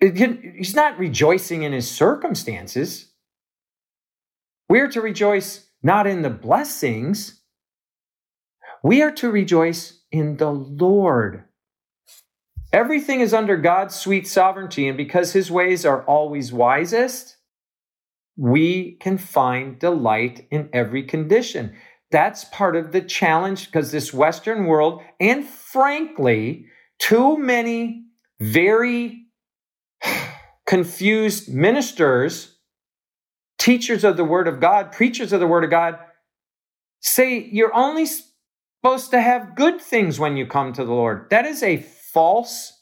He's 0.00 0.74
not 0.74 0.98
rejoicing 0.98 1.62
in 1.62 1.72
his 1.72 1.90
circumstances. 1.90 3.12
We 4.68 4.80
are 4.80 4.88
to 4.88 5.00
rejoice 5.00 5.66
not 5.82 6.06
in 6.06 6.22
the 6.22 6.30
blessings, 6.30 7.42
we 8.82 9.02
are 9.02 9.12
to 9.12 9.30
rejoice 9.30 10.00
in 10.10 10.36
the 10.36 10.50
Lord. 10.50 11.45
Everything 12.76 13.20
is 13.20 13.32
under 13.32 13.56
God's 13.56 13.94
sweet 13.94 14.28
sovereignty, 14.28 14.86
and 14.86 14.98
because 14.98 15.32
his 15.32 15.50
ways 15.50 15.86
are 15.86 16.04
always 16.04 16.52
wisest, 16.52 17.38
we 18.36 18.98
can 19.00 19.16
find 19.16 19.78
delight 19.78 20.46
in 20.50 20.68
every 20.74 21.02
condition. 21.02 21.74
That's 22.10 22.44
part 22.44 22.76
of 22.76 22.92
the 22.92 23.00
challenge 23.00 23.64
because 23.64 23.92
this 23.92 24.12
Western 24.12 24.66
world, 24.66 25.00
and 25.18 25.46
frankly, 25.46 26.66
too 26.98 27.38
many 27.38 28.04
very 28.40 29.24
confused 30.66 31.48
ministers, 31.48 32.58
teachers 33.58 34.04
of 34.04 34.18
the 34.18 34.24
Word 34.24 34.48
of 34.48 34.60
God, 34.60 34.92
preachers 34.92 35.32
of 35.32 35.40
the 35.40 35.46
Word 35.46 35.64
of 35.64 35.70
God, 35.70 35.98
say 37.00 37.38
you're 37.38 37.74
only 37.74 38.04
supposed 38.04 39.12
to 39.12 39.20
have 39.22 39.56
good 39.56 39.80
things 39.80 40.20
when 40.20 40.36
you 40.36 40.44
come 40.44 40.74
to 40.74 40.84
the 40.84 40.92
Lord. 40.92 41.30
That 41.30 41.46
is 41.46 41.62
a 41.62 41.78
false 42.16 42.72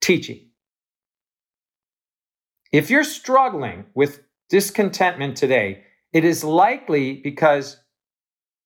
teaching. 0.00 0.40
If 2.72 2.88
you're 2.88 3.04
struggling 3.04 3.84
with 3.94 4.22
discontentment 4.48 5.36
today, 5.36 5.82
it 6.14 6.24
is 6.24 6.42
likely 6.42 7.12
because 7.12 7.76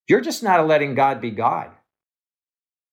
you're 0.08 0.20
just 0.20 0.44
not 0.44 0.64
letting 0.68 0.94
God 0.94 1.20
be 1.20 1.32
God. 1.32 1.72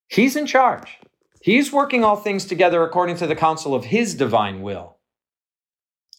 He's 0.08 0.36
in 0.36 0.48
charge. 0.48 0.98
He's 1.44 1.72
working 1.72 2.04
all 2.04 2.15
things 2.15 2.46
together 2.46 2.82
according 2.82 3.18
to 3.18 3.28
the 3.28 3.36
counsel 3.36 3.76
of 3.76 3.86
His 3.86 4.15
divine 4.15 4.63
will. 4.63 4.98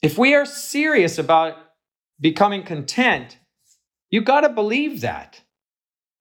If 0.02 0.16
we 0.16 0.36
are 0.36 0.46
serious 0.46 1.18
about 1.18 1.56
becoming 2.20 2.62
content, 2.62 3.38
you've 4.08 4.24
got 4.24 4.42
to 4.42 4.50
believe 4.50 5.00
that. 5.00 5.42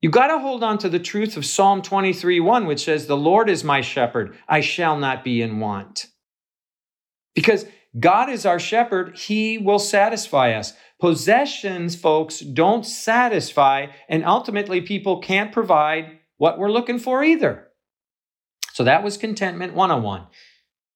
You 0.05 0.11
got 0.11 0.27
to 0.27 0.37
hold 0.37 0.61
on 0.61 0.77
to 0.77 0.87
the 0.87 0.99
truth 0.99 1.35
of 1.35 1.47
Psalm 1.47 1.81
23 1.81 2.39
1, 2.39 2.67
which 2.67 2.83
says, 2.83 3.07
The 3.07 3.17
Lord 3.17 3.49
is 3.49 3.63
my 3.63 3.81
shepherd, 3.81 4.37
I 4.47 4.61
shall 4.61 4.99
not 4.99 5.23
be 5.23 5.41
in 5.41 5.59
want. 5.59 6.05
Because 7.33 7.65
God 7.99 8.29
is 8.29 8.45
our 8.45 8.59
shepherd, 8.59 9.17
He 9.17 9.57
will 9.57 9.79
satisfy 9.79 10.51
us. 10.51 10.73
Possessions, 11.01 11.95
folks, 11.95 12.41
don't 12.41 12.85
satisfy, 12.85 13.87
and 14.07 14.23
ultimately, 14.23 14.79
people 14.79 15.21
can't 15.21 15.51
provide 15.51 16.19
what 16.37 16.59
we're 16.59 16.69
looking 16.69 16.99
for 16.99 17.23
either. 17.23 17.69
So 18.73 18.83
that 18.83 19.03
was 19.03 19.17
Contentment 19.17 19.73
101. 19.73 20.27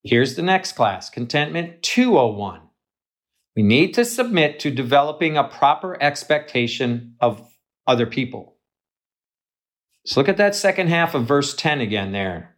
Here's 0.03 0.35
the 0.35 0.43
next 0.43 0.73
class 0.73 1.09
Contentment 1.09 1.81
201. 1.81 2.61
We 3.55 3.63
need 3.63 3.95
to 3.95 4.05
submit 4.05 4.59
to 4.59 4.69
developing 4.69 5.35
a 5.35 5.45
proper 5.45 5.99
expectation 5.99 7.15
of 7.19 7.41
other 7.87 8.05
people. 8.05 8.57
So 10.05 10.19
look 10.19 10.29
at 10.29 10.38
that 10.38 10.55
second 10.55 10.88
half 10.88 11.13
of 11.13 11.27
verse 11.27 11.55
10 11.55 11.81
again 11.81 12.12
there. 12.12 12.55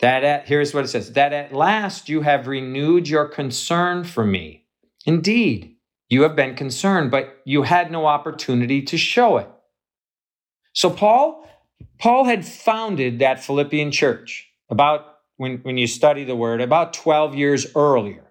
That 0.00 0.22
at, 0.22 0.48
here's 0.48 0.72
what 0.72 0.84
it 0.84 0.88
says 0.88 1.12
that 1.12 1.32
at 1.32 1.52
last 1.52 2.08
you 2.08 2.20
have 2.22 2.46
renewed 2.46 3.08
your 3.08 3.26
concern 3.26 4.04
for 4.04 4.24
me. 4.24 4.66
Indeed, 5.06 5.76
you 6.08 6.22
have 6.22 6.36
been 6.36 6.54
concerned, 6.54 7.10
but 7.10 7.38
you 7.44 7.62
had 7.62 7.90
no 7.90 8.06
opportunity 8.06 8.82
to 8.82 8.96
show 8.96 9.38
it. 9.38 9.48
So 10.72 10.90
Paul, 10.90 11.48
Paul 11.98 12.24
had 12.24 12.46
founded 12.46 13.18
that 13.18 13.42
Philippian 13.42 13.90
church 13.90 14.48
about 14.70 15.18
when, 15.36 15.58
when 15.58 15.78
you 15.78 15.86
study 15.86 16.24
the 16.24 16.36
word, 16.36 16.60
about 16.60 16.92
12 16.92 17.34
years 17.34 17.66
earlier. 17.74 18.24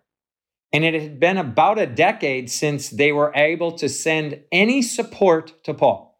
And 0.73 0.83
it 0.83 0.93
had 0.93 1.19
been 1.19 1.38
about 1.38 1.79
a 1.79 1.88
decade 1.88 2.51
since 2.51 2.89
they 2.89 3.12
were 3.12 3.31
able 3.33 3.71
to 3.73 3.88
send 3.88 4.41
any 4.51 4.81
support 4.81 5.63
to 5.63 5.73
Paul. 5.73 6.16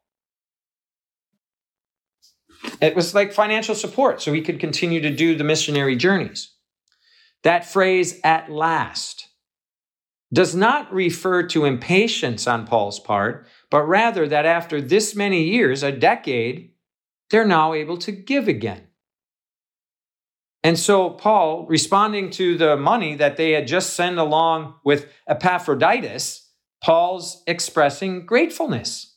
It 2.82 2.96
was 2.96 3.16
like 3.16 3.34
financial 3.34 3.76
support 3.76 4.22
so 4.22 4.34
he 4.34 4.42
could 4.42 4.60
continue 4.60 5.02
to 5.02 5.10
do 5.10 5.36
the 5.36 5.44
missionary 5.44 5.96
journeys. 5.96 6.54
That 7.44 7.66
phrase, 7.66 8.20
at 8.24 8.52
last, 8.52 9.28
does 10.34 10.54
not 10.54 10.92
refer 10.94 11.44
to 11.48 11.66
impatience 11.66 12.48
on 12.48 12.68
Paul's 12.68 13.00
part, 13.00 13.48
but 13.72 13.84
rather 13.84 14.28
that 14.28 14.46
after 14.46 14.82
this 14.82 15.16
many 15.16 15.44
years, 15.44 15.84
a 15.84 15.92
decade, 15.92 16.72
they're 17.30 17.46
now 17.46 17.74
able 17.74 17.98
to 18.00 18.12
give 18.12 18.48
again. 18.48 18.88
And 20.64 20.78
so, 20.78 21.12
Paul, 21.12 21.66
responding 21.68 22.30
to 22.32 22.58
the 22.58 22.76
money 22.76 23.16
that 23.16 23.38
they 23.38 23.52
had 23.52 23.68
just 23.68 23.94
sent 23.94 24.18
along 24.18 24.76
with 24.84 25.08
Epaphroditus, 25.28 26.52
Paul's 26.84 27.42
expressing 27.48 28.26
gratefulness. 28.26 29.16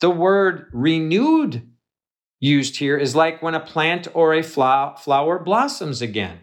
The 0.00 0.10
word 0.10 0.68
renewed 0.72 1.73
used 2.44 2.76
here 2.76 2.96
is 2.96 3.16
like 3.16 3.42
when 3.42 3.54
a 3.54 3.60
plant 3.60 4.06
or 4.12 4.34
a 4.34 4.42
flower 4.42 5.38
blossoms 5.38 6.02
again. 6.02 6.40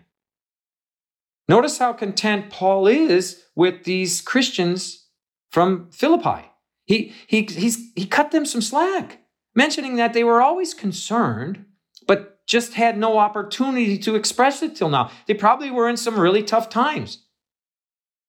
Notice 1.47 1.77
how 1.77 1.93
content 1.93 2.49
Paul 2.49 2.87
is 2.87 3.43
with 3.55 3.83
these 3.83 4.21
Christians 4.21 5.07
from 5.49 5.89
Philippi. 5.91 6.49
He, 6.85 7.13
he, 7.27 7.43
he's, 7.43 7.91
he 7.95 8.05
cut 8.05 8.31
them 8.31 8.45
some 8.45 8.61
slack, 8.61 9.19
mentioning 9.53 9.97
that 9.97 10.13
they 10.13 10.23
were 10.23 10.41
always 10.41 10.73
concerned, 10.73 11.65
but 12.07 12.45
just 12.47 12.73
had 12.73 12.97
no 12.97 13.17
opportunity 13.17 13.97
to 13.99 14.15
express 14.15 14.63
it 14.63 14.75
till 14.75 14.89
now. 14.89 15.11
They 15.27 15.33
probably 15.33 15.71
were 15.71 15.89
in 15.89 15.97
some 15.97 16.19
really 16.19 16.43
tough 16.43 16.69
times. 16.69 17.25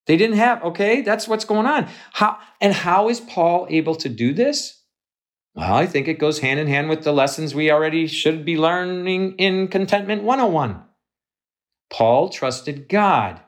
They 0.07 0.17
didn't 0.17 0.37
have, 0.37 0.63
okay, 0.65 1.01
that's 1.01 1.29
what's 1.29 1.45
going 1.45 1.67
on. 1.67 1.89
How, 2.13 2.39
and 2.61 2.75
how 2.75 3.09
is 3.09 3.21
Paul 3.21 3.67
able 3.71 3.95
to 3.97 4.09
do 4.09 4.35
this? 4.35 4.82
Well, 5.55 5.75
I 5.75 5.87
think 5.87 6.09
it 6.09 6.19
goes 6.19 6.39
hand 6.39 6.61
in 6.61 6.67
hand 6.67 6.89
with 6.89 7.05
the 7.05 7.13
lessons 7.13 7.55
we 7.55 7.71
already 7.71 8.07
should 8.07 8.45
be 8.45 8.57
learning 8.57 9.35
in 9.37 9.69
Contentment 9.69 10.23
101. 10.23 10.83
Paul 11.91 12.31
trusted 12.31 12.89
God, 12.89 13.41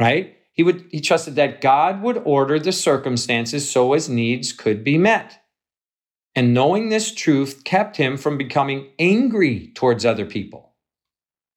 right? 0.00 0.36
He 0.52 0.62
would 0.62 0.86
he 0.90 1.00
trusted 1.00 1.36
that 1.36 1.60
God 1.60 2.02
would 2.02 2.18
order 2.18 2.58
the 2.58 2.72
circumstances 2.72 3.68
so 3.68 3.92
his 3.92 4.08
needs 4.08 4.52
could 4.52 4.84
be 4.84 4.98
met. 4.98 5.40
And 6.36 6.54
knowing 6.54 6.88
this 6.88 7.12
truth 7.12 7.64
kept 7.64 7.96
him 7.96 8.16
from 8.16 8.38
becoming 8.38 8.90
angry 8.98 9.72
towards 9.74 10.06
other 10.06 10.26
people. 10.26 10.74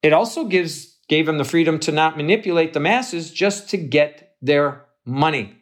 it 0.02 0.14
also 0.14 0.46
gives 0.46 1.00
gave 1.08 1.28
him 1.28 1.38
the 1.38 1.46
freedom 1.46 1.80
to 1.80 1.92
not 1.92 2.18
manipulate 2.18 2.74
the 2.74 2.80
masses 2.80 3.32
just 3.32 3.70
to 3.70 3.78
get 3.78 4.36
their 4.42 4.86
money. 5.06 5.56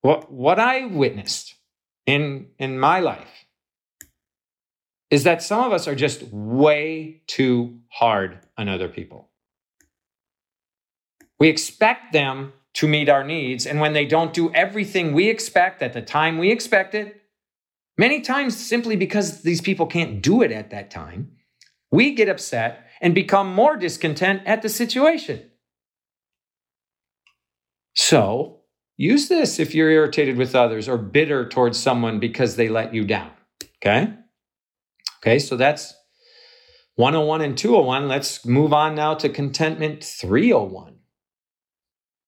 What, 0.00 0.32
what 0.32 0.58
I 0.58 0.86
witnessed 0.86 1.54
in, 2.08 2.46
in 2.58 2.78
my 2.78 3.00
life 3.00 3.44
is 5.10 5.24
that 5.24 5.42
some 5.42 5.62
of 5.62 5.72
us 5.74 5.86
are 5.86 5.94
just 5.94 6.22
way 6.32 7.20
too 7.26 7.80
hard 7.90 8.38
on 8.56 8.66
other 8.66 8.88
people. 8.88 9.28
We 11.38 11.48
expect 11.48 12.14
them 12.14 12.54
to 12.74 12.88
meet 12.88 13.10
our 13.10 13.24
needs, 13.24 13.66
and 13.66 13.78
when 13.78 13.92
they 13.92 14.06
don't 14.06 14.32
do 14.32 14.50
everything 14.54 15.12
we 15.12 15.28
expect 15.28 15.82
at 15.82 15.92
the 15.92 16.00
time 16.00 16.38
we 16.38 16.50
expect 16.50 16.94
it, 16.94 17.20
many 17.98 18.22
times 18.22 18.56
simply 18.56 18.96
because 18.96 19.42
these 19.42 19.60
people 19.60 19.86
can't 19.86 20.22
do 20.22 20.40
it 20.40 20.50
at 20.50 20.70
that 20.70 20.90
time, 20.90 21.32
we 21.90 22.14
get 22.14 22.28
upset 22.30 22.86
and 23.02 23.14
become 23.14 23.54
more 23.54 23.76
discontent 23.76 24.42
at 24.46 24.62
the 24.62 24.68
situation. 24.70 25.42
So, 27.94 28.57
use 28.98 29.28
this 29.28 29.58
if 29.58 29.74
you're 29.74 29.90
irritated 29.90 30.36
with 30.36 30.54
others 30.54 30.86
or 30.88 30.98
bitter 30.98 31.48
towards 31.48 31.78
someone 31.78 32.20
because 32.20 32.56
they 32.56 32.68
let 32.68 32.92
you 32.92 33.04
down. 33.04 33.30
Okay? 33.76 34.12
Okay, 35.22 35.38
so 35.38 35.56
that's 35.56 35.94
101 36.96 37.40
and 37.40 37.56
201. 37.56 38.08
Let's 38.08 38.44
move 38.44 38.72
on 38.72 38.94
now 38.94 39.14
to 39.14 39.28
contentment 39.28 40.04
301. 40.04 40.96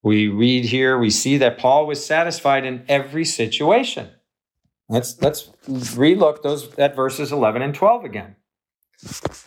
We 0.03 0.29
read 0.29 0.65
here, 0.65 0.97
we 0.97 1.11
see 1.11 1.37
that 1.39 1.59
Paul 1.59 1.87
was 1.87 2.05
satisfied 2.05 2.65
in 2.65 2.85
every 2.89 3.25
situation. 3.25 4.11
Let's 4.89 5.21
let's 5.23 5.51
relook 5.69 6.43
those 6.43 6.75
at 6.79 6.97
verses 6.97 7.31
11 7.31 7.63
and 7.63 7.75
12 7.75 8.05
again. 8.05 8.37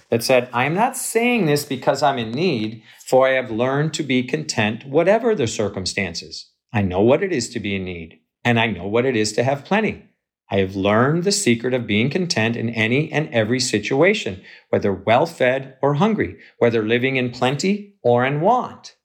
It 0.09 0.23
said, 0.23 0.49
I 0.53 0.65
am 0.65 0.73
not 0.73 0.95
saying 0.95 1.45
this 1.45 1.65
because 1.65 2.01
I'm 2.01 2.17
in 2.17 2.31
need, 2.31 2.83
for 3.05 3.27
I 3.27 3.33
have 3.33 3.51
learned 3.51 3.93
to 3.95 4.03
be 4.03 4.23
content 4.23 4.85
whatever 4.85 5.35
the 5.35 5.47
circumstances. 5.47 6.52
I 6.73 6.81
know 6.81 7.01
what 7.01 7.21
it 7.21 7.31
is 7.31 7.49
to 7.49 7.59
be 7.59 7.75
in 7.75 7.85
need, 7.85 8.19
and 8.43 8.59
I 8.59 8.65
know 8.65 8.87
what 8.87 9.05
it 9.05 9.15
is 9.15 9.31
to 9.33 9.43
have 9.43 9.63
plenty. 9.63 10.09
I 10.49 10.57
have 10.57 10.75
learned 10.75 11.23
the 11.23 11.31
secret 11.31 11.73
of 11.73 11.87
being 11.87 12.09
content 12.09 12.55
in 12.55 12.69
any 12.71 13.11
and 13.11 13.29
every 13.29 13.59
situation, 13.59 14.41
whether 14.69 14.91
well 14.91 15.27
fed 15.27 15.77
or 15.83 15.93
hungry, 15.93 16.37
whether 16.57 16.83
living 16.83 17.15
in 17.15 17.29
plenty 17.29 17.95
or 18.01 18.25
in 18.25 18.41
want. 18.41 18.95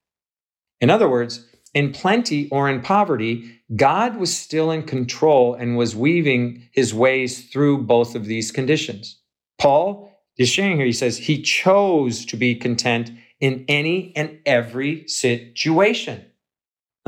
In 0.80 0.88
other 0.88 1.08
words, 1.08 1.46
in 1.74 1.92
plenty 1.92 2.48
or 2.50 2.70
in 2.70 2.80
poverty, 2.80 3.60
God 3.76 4.16
was 4.16 4.34
still 4.34 4.70
in 4.70 4.84
control 4.84 5.54
and 5.54 5.76
was 5.76 5.94
weaving 5.94 6.68
his 6.72 6.94
ways 6.94 7.50
through 7.50 7.82
both 7.82 8.14
of 8.14 8.24
these 8.24 8.50
conditions. 8.50 9.20
Paul 9.58 10.10
is 10.38 10.48
sharing 10.48 10.76
here, 10.76 10.86
he 10.86 10.92
says, 10.92 11.18
he 11.18 11.42
chose 11.42 12.24
to 12.26 12.36
be 12.36 12.54
content 12.54 13.10
in 13.40 13.64
any 13.68 14.12
and 14.16 14.38
every 14.46 15.06
situation. 15.06 16.24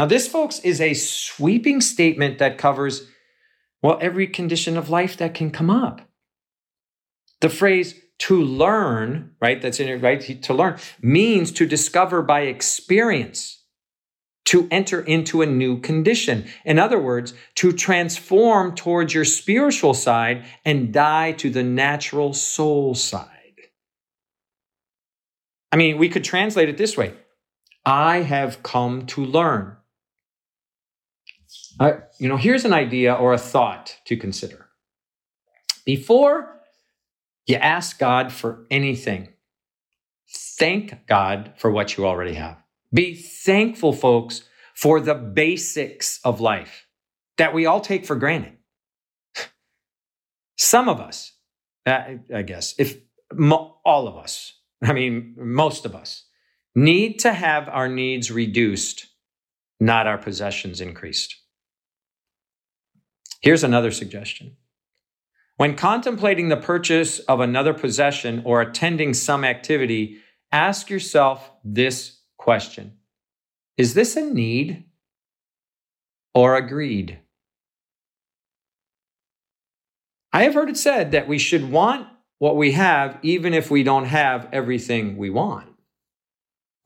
Now, 0.01 0.07
this, 0.07 0.27
folks, 0.27 0.61
is 0.61 0.81
a 0.81 0.95
sweeping 0.95 1.83
statement 1.83 2.39
that 2.39 2.57
covers, 2.57 3.07
well, 3.83 3.99
every 4.01 4.27
condition 4.27 4.79
of 4.79 4.89
life 4.89 5.19
that 5.19 5.35
can 5.35 5.51
come 5.51 5.69
up. 5.69 6.01
The 7.43 7.51
phrase 7.51 7.95
to 8.21 8.41
learn, 8.41 9.33
right, 9.43 9.61
that's 9.61 9.79
in 9.79 9.89
it, 9.89 10.01
right, 10.01 10.43
to 10.43 10.55
learn 10.55 10.79
means 11.03 11.53
to 11.53 11.67
discover 11.67 12.23
by 12.23 12.45
experience 12.45 13.63
to 14.47 14.67
enter 14.71 15.03
into 15.03 15.43
a 15.43 15.47
new 15.47 15.79
condition. 15.79 16.47
In 16.65 16.79
other 16.79 16.99
words, 16.99 17.35
to 17.57 17.71
transform 17.71 18.75
towards 18.75 19.13
your 19.13 19.27
spiritual 19.27 19.93
side 19.93 20.47
and 20.65 20.95
die 20.95 21.33
to 21.33 21.51
the 21.51 21.63
natural 21.63 22.33
soul 22.33 22.95
side. 22.95 23.29
I 25.71 25.77
mean, 25.77 25.99
we 25.99 26.09
could 26.09 26.25
translate 26.25 26.71
it 26.71 26.79
this 26.79 26.97
way 26.97 27.13
I 27.85 28.23
have 28.23 28.63
come 28.63 29.05
to 29.09 29.23
learn. 29.23 29.77
You 31.81 32.29
know, 32.29 32.37
here's 32.37 32.66
an 32.66 32.75
idea 32.75 33.14
or 33.14 33.33
a 33.33 33.38
thought 33.38 33.97
to 34.05 34.16
consider. 34.16 34.66
Before 35.87 36.61
you 37.47 37.57
ask 37.57 37.99
God 37.99 38.31
for 38.33 38.66
anything, 38.71 39.29
thank 40.29 41.07
God 41.07 41.55
for 41.57 41.71
what 41.71 41.97
you 41.97 42.07
already 42.07 42.35
have. 42.35 42.59
Be 42.93 43.14
thankful, 43.14 43.95
folks, 43.95 44.43
for 44.75 45.01
the 45.01 45.14
basics 45.14 46.21
of 46.23 46.40
life 46.40 46.87
that 47.38 47.55
we 47.55 47.64
all 47.64 47.81
take 47.81 48.05
for 48.05 48.16
granted. 48.16 48.59
Some 50.57 50.88
of 50.88 51.01
us, 51.01 51.33
I 51.87 52.43
guess, 52.45 52.75
if 52.79 52.99
all 53.85 54.07
of 54.07 54.16
us, 54.16 54.53
I 54.83 54.93
mean, 54.93 55.35
most 55.38 55.87
of 55.87 55.95
us, 55.95 56.27
need 56.75 57.21
to 57.21 57.33
have 57.33 57.69
our 57.71 57.88
needs 57.88 58.31
reduced, 58.31 59.07
not 59.81 60.07
our 60.07 60.19
possessions 60.19 60.83
increased. 60.83 61.39
Here's 63.40 63.64
another 63.64 63.90
suggestion. 63.90 64.57
When 65.57 65.76
contemplating 65.76 66.48
the 66.48 66.57
purchase 66.57 67.18
of 67.20 67.40
another 67.40 67.74
possession 67.74 68.42
or 68.44 68.61
attending 68.61 69.14
some 69.14 69.44
activity, 69.44 70.18
ask 70.53 70.88
yourself 70.88 71.50
this 71.64 72.20
Question 72.40 72.94
Is 73.76 73.92
this 73.92 74.16
a 74.16 74.22
need 74.22 74.85
or 76.35 76.57
a 76.57 76.66
greed? 76.66 77.18
I 80.33 80.44
have 80.44 80.55
heard 80.55 80.70
it 80.70 80.79
said 80.79 81.12
that 81.12 81.29
we 81.29 81.37
should 81.37 81.70
want 81.70 82.07
what 82.38 82.57
we 82.57 82.72
have 82.72 83.18
even 83.22 83.53
if 83.53 83.70
we 83.70 83.83
don't 83.83 84.07
have 84.07 84.48
everything 84.53 85.18
we 85.18 85.29
want. 85.29 85.68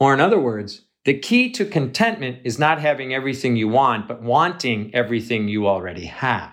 Or, 0.00 0.12
in 0.12 0.20
other 0.20 0.40
words, 0.40 0.83
the 1.04 1.18
key 1.18 1.50
to 1.52 1.66
contentment 1.66 2.38
is 2.44 2.58
not 2.58 2.80
having 2.80 3.12
everything 3.12 3.56
you 3.56 3.68
want, 3.68 4.08
but 4.08 4.22
wanting 4.22 4.94
everything 4.94 5.48
you 5.48 5.66
already 5.66 6.06
have. 6.06 6.52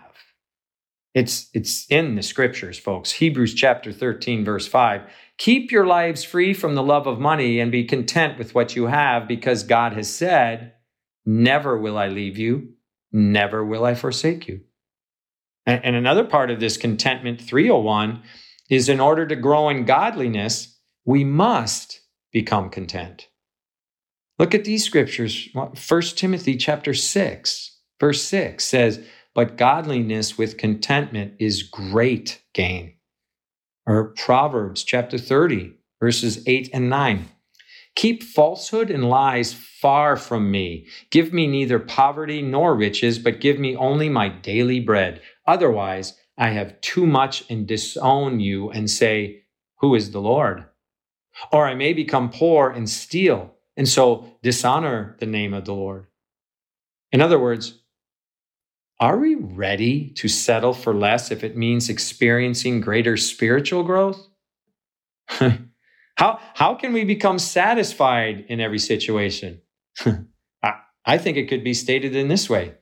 It's, 1.14 1.50
it's 1.54 1.86
in 1.90 2.16
the 2.16 2.24
scriptures, 2.24 2.78
folks. 2.78 3.12
Hebrews 3.12 3.54
chapter 3.54 3.92
13, 3.92 4.46
verse 4.46 4.68
5. 4.68 5.02
Keep 5.38 5.72
your 5.72 5.86
lives 5.86 6.24
free 6.24 6.54
from 6.54 6.76
the 6.76 6.84
love 6.84 7.08
of 7.08 7.20
money 7.20 7.60
and 7.60 7.72
be 7.72 7.84
content 7.84 8.38
with 8.38 8.54
what 8.56 8.76
you 8.76 8.86
have 8.86 9.28
because 9.28 9.64
God 9.64 9.94
has 9.94 10.14
said, 10.14 10.74
Never 11.26 11.78
will 11.78 11.98
I 11.98 12.08
leave 12.08 12.38
you, 12.38 12.74
never 13.12 13.64
will 13.64 13.86
I 13.86 13.94
forsake 13.94 14.48
you. 14.48 14.62
And, 15.66 15.84
and 15.84 15.96
another 15.96 16.24
part 16.24 16.50
of 16.50 16.60
this 16.60 16.78
contentment 16.78 17.42
301 17.42 18.24
is 18.70 18.90
in 18.90 19.00
order 19.00 19.28
to 19.28 19.36
grow 19.36 19.70
in 19.70 19.86
godliness, 19.86 20.80
we 21.06 21.24
must 21.24 22.02
become 22.32 22.70
content. 22.70 23.28
Look 24.42 24.56
at 24.56 24.64
these 24.64 24.84
scriptures. 24.84 25.50
1 25.54 26.02
Timothy 26.16 26.58
chapter 26.58 26.96
6, 26.96 27.78
verse 28.00 28.24
6 28.24 28.66
says, 28.66 29.06
But 29.36 29.56
godliness 29.56 30.36
with 30.36 30.58
contentment 30.58 31.36
is 31.38 31.62
great 31.62 32.42
gain 32.56 32.96
or 33.86 34.16
Proverbs 34.18 34.84
chapter 34.84 35.20
30, 35.20 35.76
verses 36.00 36.42
8 36.48 36.72
and 36.74 36.90
9. 36.90 37.30
Keep 37.96 38.24
falsehood 38.24 38.90
and 38.90 39.08
lies 39.08 39.54
far 39.54 40.18
from 40.18 40.50
me. 40.50 40.88
Give 41.12 41.32
me 41.32 41.46
neither 41.46 41.78
poverty 41.78 42.42
nor 42.42 42.76
riches, 42.76 43.20
but 43.20 43.42
give 43.42 43.60
me 43.60 43.76
only 43.76 44.10
my 44.10 44.30
daily 44.30 44.80
bread. 44.80 45.22
Otherwise, 45.46 46.18
I 46.36 46.50
have 46.50 46.82
too 46.82 47.06
much 47.06 47.44
and 47.48 47.68
disown 47.68 48.40
you 48.40 48.72
and 48.72 48.90
say, 48.90 49.44
Who 49.82 49.94
is 49.94 50.10
the 50.10 50.22
Lord? 50.22 50.66
Or 51.52 51.68
I 51.68 51.76
may 51.76 51.94
become 51.94 52.32
poor 52.32 52.72
and 52.72 52.90
steal, 52.90 53.54
and 53.78 53.88
so 53.88 54.38
dishonor 54.44 55.16
the 55.20 55.26
name 55.26 55.54
of 55.54 55.66
the 55.66 55.74
Lord. 55.74 56.08
In 57.12 57.22
other 57.22 57.40
words, 57.40 57.80
are 59.00 59.18
we 59.18 59.36
ready 59.36 60.12
to 60.12 60.28
settle 60.28 60.74
for 60.74 60.94
less 60.94 61.32
if 61.32 61.44
it 61.44 61.58
means 61.58 61.90
experiencing 61.90 62.82
greater 62.82 63.18
spiritual 63.18 63.84
growth? 63.84 64.28
how, 65.28 66.40
how 66.54 66.76
can 66.76 66.94
we 66.94 67.04
become 67.04 67.40
satisfied 67.40 68.46
in 68.48 68.60
every 68.60 68.80
situation? 68.80 69.62
I, 70.06 70.74
I 71.04 71.18
think 71.18 71.38
it 71.38 71.50
could 71.50 71.64
be 71.64 71.74
stated 71.74 72.16
in 72.16 72.28
this 72.28 72.50
way 72.50 72.76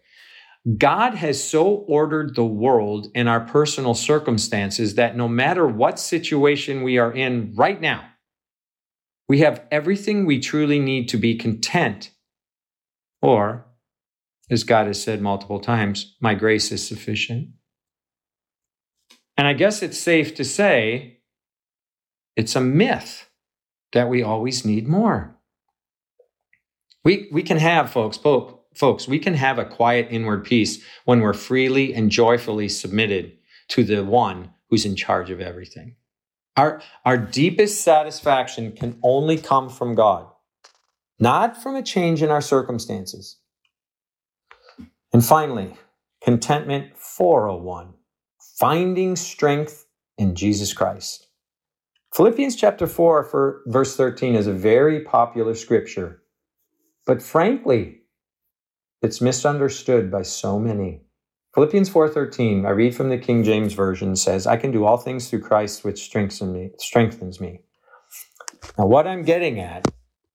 God 0.77 1.15
has 1.15 1.41
so 1.41 1.67
ordered 1.67 2.35
the 2.35 2.45
world 2.45 3.07
and 3.15 3.29
our 3.29 3.39
personal 3.39 3.93
circumstances 3.93 4.95
that 4.95 5.15
no 5.15 5.27
matter 5.27 5.65
what 5.65 5.99
situation 5.99 6.83
we 6.83 6.97
are 6.97 7.13
in 7.13 7.53
right 7.55 7.79
now, 7.79 8.05
we 9.29 9.39
have 9.39 9.63
everything 9.71 10.25
we 10.25 10.39
truly 10.39 10.79
need 10.79 11.07
to 11.09 11.17
be 11.17 11.35
content 11.35 12.11
or 13.21 13.65
as 14.49 14.63
God 14.63 14.87
has 14.87 15.01
said 15.01 15.21
multiple 15.21 15.59
times, 15.59 16.15
my 16.19 16.33
grace 16.33 16.71
is 16.71 16.85
sufficient. 16.85 17.49
And 19.37 19.47
I 19.47 19.53
guess 19.53 19.83
it's 19.83 19.99
safe 19.99 20.33
to 20.35 20.43
say 20.43 21.19
it's 22.35 22.55
a 22.55 22.61
myth 22.61 23.29
that 23.93 24.09
we 24.09 24.23
always 24.23 24.65
need 24.65 24.87
more. 24.87 25.37
We, 27.03 27.29
we 27.31 27.43
can 27.43 27.57
have, 27.57 27.91
folks, 27.91 28.17
folks, 28.17 29.07
we 29.07 29.19
can 29.19 29.35
have 29.35 29.59
a 29.59 29.65
quiet 29.65 30.07
inward 30.09 30.43
peace 30.43 30.83
when 31.05 31.21
we're 31.21 31.33
freely 31.33 31.93
and 31.93 32.09
joyfully 32.09 32.69
submitted 32.69 33.37
to 33.69 33.83
the 33.83 34.03
one 34.03 34.51
who's 34.69 34.85
in 34.85 34.95
charge 34.95 35.29
of 35.29 35.39
everything. 35.39 35.95
Our, 36.59 36.81
our 37.05 37.15
deepest 37.17 37.85
satisfaction 37.85 38.73
can 38.73 38.99
only 39.01 39.37
come 39.37 39.69
from 39.69 39.95
God, 39.95 40.27
not 41.17 41.55
from 41.55 41.77
a 41.77 41.81
change 41.81 42.21
in 42.21 42.31
our 42.31 42.41
circumstances. 42.41 43.37
And 45.13 45.23
finally, 45.23 45.77
contentment 46.21 46.97
401, 46.97 47.93
finding 48.57 49.15
strength 49.15 49.85
in 50.17 50.35
Jesus 50.35 50.73
Christ. 50.73 51.27
Philippians 52.13 52.57
chapter 52.57 52.87
4, 52.87 53.23
for 53.23 53.61
verse 53.67 53.95
13, 53.95 54.35
is 54.35 54.45
a 54.45 54.51
very 54.51 54.99
popular 55.05 55.55
scripture, 55.55 56.23
but 57.05 57.21
frankly, 57.21 58.01
it's 59.01 59.21
misunderstood 59.21 60.11
by 60.11 60.23
so 60.23 60.59
many. 60.59 61.03
Philippians 61.55 61.89
4:13, 61.89 62.65
I 62.65 62.69
read 62.69 62.95
from 62.95 63.09
the 63.09 63.17
King 63.17 63.43
James 63.43 63.73
version 63.73 64.15
says, 64.15 64.45
"I 64.45 64.57
can 64.57 64.71
do 64.71 64.85
all 64.85 64.97
things 64.97 65.29
through 65.29 65.41
Christ 65.41 65.83
which 65.83 66.03
strengthens 66.03 66.51
me." 66.51 66.71
Strengthens 66.77 67.41
me. 67.41 67.61
Now 68.77 68.85
what 68.85 69.07
I'm 69.07 69.23
getting 69.23 69.59
at 69.59 69.87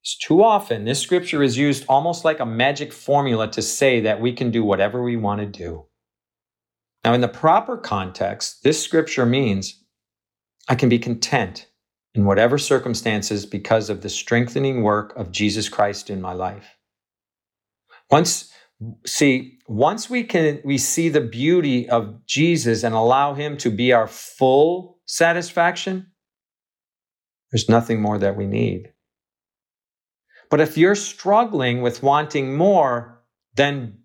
is 0.04 0.16
too 0.16 0.42
often 0.42 0.84
this 0.84 1.00
scripture 1.00 1.42
is 1.42 1.56
used 1.56 1.84
almost 1.88 2.24
like 2.24 2.40
a 2.40 2.46
magic 2.46 2.92
formula 2.92 3.48
to 3.52 3.62
say 3.62 4.00
that 4.00 4.20
we 4.20 4.32
can 4.32 4.50
do 4.50 4.64
whatever 4.64 5.02
we 5.02 5.16
want 5.16 5.40
to 5.40 5.46
do. 5.46 5.86
Now 7.04 7.14
in 7.14 7.20
the 7.20 7.28
proper 7.28 7.76
context, 7.76 8.62
this 8.64 8.82
scripture 8.82 9.26
means 9.26 9.84
I 10.68 10.74
can 10.74 10.88
be 10.88 10.98
content 10.98 11.68
in 12.14 12.24
whatever 12.24 12.58
circumstances 12.58 13.44
because 13.44 13.90
of 13.90 14.00
the 14.00 14.08
strengthening 14.08 14.82
work 14.82 15.14
of 15.16 15.30
Jesus 15.30 15.68
Christ 15.68 16.10
in 16.10 16.20
my 16.20 16.32
life. 16.32 16.76
Once 18.10 18.53
see 19.06 19.58
once 19.68 20.10
we 20.10 20.24
can 20.24 20.60
we 20.64 20.78
see 20.78 21.08
the 21.08 21.20
beauty 21.20 21.88
of 21.88 22.26
Jesus 22.26 22.82
and 22.82 22.94
allow 22.94 23.34
him 23.34 23.56
to 23.58 23.70
be 23.70 23.92
our 23.92 24.06
full 24.06 24.98
satisfaction 25.06 26.06
there's 27.54 27.68
nothing 27.68 28.00
more 28.00 28.18
that 28.18 28.34
we 28.34 28.48
need. 28.48 28.92
But 30.50 30.60
if 30.60 30.76
you're 30.76 30.96
struggling 30.96 31.82
with 31.82 32.02
wanting 32.02 32.56
more 32.56 33.22
then 33.54 33.98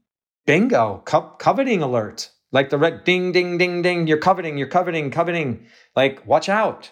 bingo 0.46 1.02
co- 1.04 1.36
coveting 1.40 1.82
alert. 1.82 2.30
Like 2.52 2.70
the 2.70 2.78
red 2.78 3.06
ding 3.06 3.32
ding 3.32 3.58
ding 3.58 3.82
ding 3.82 4.06
you're 4.06 4.20
coveting 4.20 4.60
you're 4.60 4.68
coveting 4.68 5.10
coveting. 5.10 5.66
Like 5.96 6.24
watch 6.28 6.48
out. 6.48 6.92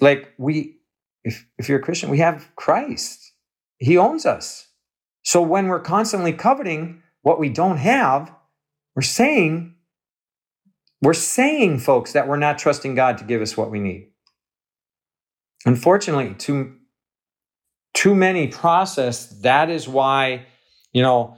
Like 0.00 0.32
we 0.38 0.78
if, 1.22 1.46
if 1.58 1.68
you're 1.68 1.80
a 1.80 1.82
christian 1.82 2.08
we 2.08 2.18
have 2.20 2.50
christ. 2.56 3.32
He 3.76 3.98
owns 3.98 4.24
us 4.24 4.67
so 5.22 5.42
when 5.42 5.68
we're 5.68 5.80
constantly 5.80 6.32
coveting 6.32 7.02
what 7.22 7.38
we 7.38 7.48
don't 7.48 7.76
have, 7.76 8.32
we're 8.94 9.02
saying, 9.02 9.74
we're 11.02 11.14
saying, 11.14 11.78
folks, 11.78 12.12
that 12.12 12.26
we're 12.26 12.36
not 12.36 12.58
trusting 12.58 12.94
God 12.94 13.18
to 13.18 13.24
give 13.24 13.42
us 13.42 13.56
what 13.56 13.70
we 13.70 13.80
need. 13.80 14.10
Unfortunately, 15.66 16.34
too, 16.34 16.76
too 17.94 18.14
many 18.14 18.48
process 18.48 19.26
that 19.40 19.70
is 19.70 19.88
why, 19.88 20.46
you 20.92 21.02
know, 21.02 21.36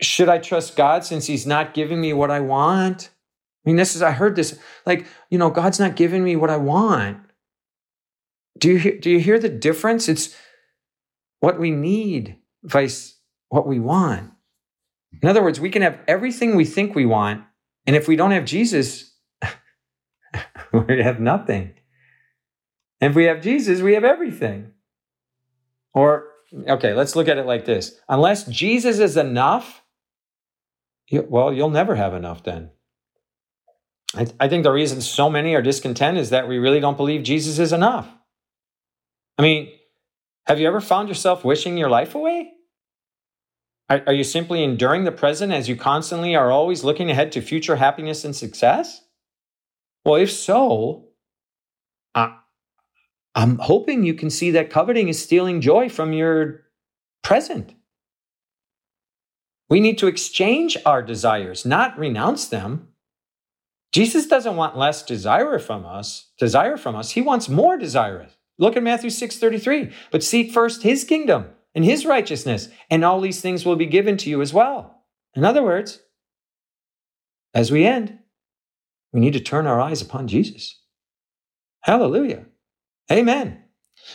should 0.00 0.28
I 0.28 0.38
trust 0.38 0.76
God 0.76 1.04
since 1.04 1.26
He's 1.26 1.46
not 1.46 1.74
giving 1.74 2.00
me 2.00 2.12
what 2.12 2.30
I 2.30 2.40
want? 2.40 3.10
I 3.64 3.68
mean, 3.68 3.76
this 3.76 3.94
is, 3.94 4.02
I 4.02 4.10
heard 4.10 4.36
this, 4.36 4.58
like, 4.84 5.06
you 5.30 5.38
know, 5.38 5.50
God's 5.50 5.78
not 5.78 5.96
giving 5.96 6.24
me 6.24 6.36
what 6.36 6.50
I 6.50 6.56
want. 6.56 7.18
Do 8.58 8.70
you 8.70 8.78
hear, 8.78 8.98
do 8.98 9.10
you 9.10 9.20
hear 9.20 9.38
the 9.38 9.48
difference? 9.48 10.08
It's 10.08 10.36
what 11.40 11.58
we 11.58 11.70
need 11.70 12.36
vice 12.62 13.18
what 13.48 13.66
we 13.66 13.80
want. 13.80 14.30
In 15.22 15.28
other 15.28 15.42
words, 15.42 15.60
we 15.60 15.70
can 15.70 15.82
have 15.82 15.98
everything 16.08 16.56
we 16.56 16.64
think 16.64 16.94
we 16.94 17.06
want, 17.06 17.44
and 17.86 17.94
if 17.94 18.08
we 18.08 18.16
don't 18.16 18.30
have 18.30 18.44
Jesus, 18.44 19.14
we 20.72 21.02
have 21.02 21.20
nothing. 21.20 21.74
And 23.00 23.10
if 23.10 23.16
we 23.16 23.24
have 23.24 23.42
Jesus, 23.42 23.82
we 23.82 23.94
have 23.94 24.04
everything. 24.04 24.72
Or, 25.92 26.28
okay, 26.68 26.94
let's 26.94 27.14
look 27.14 27.28
at 27.28 27.36
it 27.36 27.46
like 27.46 27.64
this 27.64 28.00
unless 28.08 28.44
Jesus 28.44 28.98
is 28.98 29.16
enough, 29.16 29.82
well, 31.10 31.52
you'll 31.52 31.70
never 31.70 31.96
have 31.96 32.14
enough 32.14 32.42
then. 32.42 32.70
I, 34.14 34.26
I 34.40 34.48
think 34.48 34.62
the 34.62 34.72
reason 34.72 35.00
so 35.00 35.28
many 35.28 35.54
are 35.54 35.62
discontent 35.62 36.18
is 36.18 36.30
that 36.30 36.48
we 36.48 36.58
really 36.58 36.80
don't 36.80 36.96
believe 36.96 37.22
Jesus 37.22 37.58
is 37.58 37.72
enough. 37.72 38.08
I 39.38 39.42
mean, 39.42 39.72
have 40.46 40.58
you 40.58 40.66
ever 40.66 40.80
found 40.80 41.08
yourself 41.08 41.44
wishing 41.44 41.78
your 41.78 41.88
life 41.88 42.14
away? 42.14 42.52
Are, 43.88 44.02
are, 44.06 44.12
you 44.12 44.24
simply 44.24 44.64
enduring 44.64 45.04
the 45.04 45.12
present 45.12 45.52
as 45.52 45.68
you 45.68 45.76
constantly 45.76 46.34
are 46.34 46.50
always 46.50 46.82
looking 46.82 47.10
ahead 47.10 47.32
to 47.32 47.40
future 47.40 47.76
happiness 47.76 48.24
and 48.24 48.34
success? 48.34 49.02
Well, 50.04 50.16
if 50.16 50.32
so, 50.32 51.08
I, 52.14 52.36
I'm 53.34 53.58
hoping 53.58 54.04
you 54.04 54.14
can 54.14 54.30
see 54.30 54.50
that 54.52 54.70
coveting 54.70 55.08
is 55.08 55.22
stealing 55.22 55.60
joy 55.60 55.88
from 55.88 56.12
your 56.12 56.62
present. 57.22 57.74
We 59.68 59.80
need 59.80 59.98
to 59.98 60.06
exchange 60.06 60.76
our 60.84 61.02
desires, 61.02 61.64
not 61.64 61.98
renounce 61.98 62.48
them. 62.48 62.88
Jesus 63.92 64.26
doesn't 64.26 64.56
want 64.56 64.76
less 64.76 65.02
desire 65.02 65.58
from 65.58 65.86
us, 65.86 66.30
desire 66.38 66.76
from 66.76 66.96
us. 66.96 67.12
He 67.12 67.22
wants 67.22 67.48
more 67.48 67.76
desire. 67.76 68.28
Look 68.58 68.76
at 68.76 68.82
Matthew 68.82 69.10
6:33. 69.10 69.92
But 70.10 70.22
seek 70.22 70.52
first 70.52 70.82
his 70.82 71.04
kingdom 71.04 71.50
and 71.74 71.84
his 71.84 72.04
righteousness, 72.04 72.68
and 72.90 73.04
all 73.04 73.20
these 73.20 73.40
things 73.40 73.64
will 73.64 73.76
be 73.76 73.86
given 73.86 74.16
to 74.18 74.30
you 74.30 74.42
as 74.42 74.52
well. 74.52 75.02
In 75.34 75.44
other 75.44 75.62
words, 75.62 76.00
as 77.54 77.70
we 77.70 77.86
end, 77.86 78.18
we 79.12 79.20
need 79.20 79.32
to 79.32 79.40
turn 79.40 79.66
our 79.66 79.80
eyes 79.80 80.02
upon 80.02 80.28
Jesus. 80.28 80.80
Hallelujah. 81.80 82.46
Amen. 83.10 83.64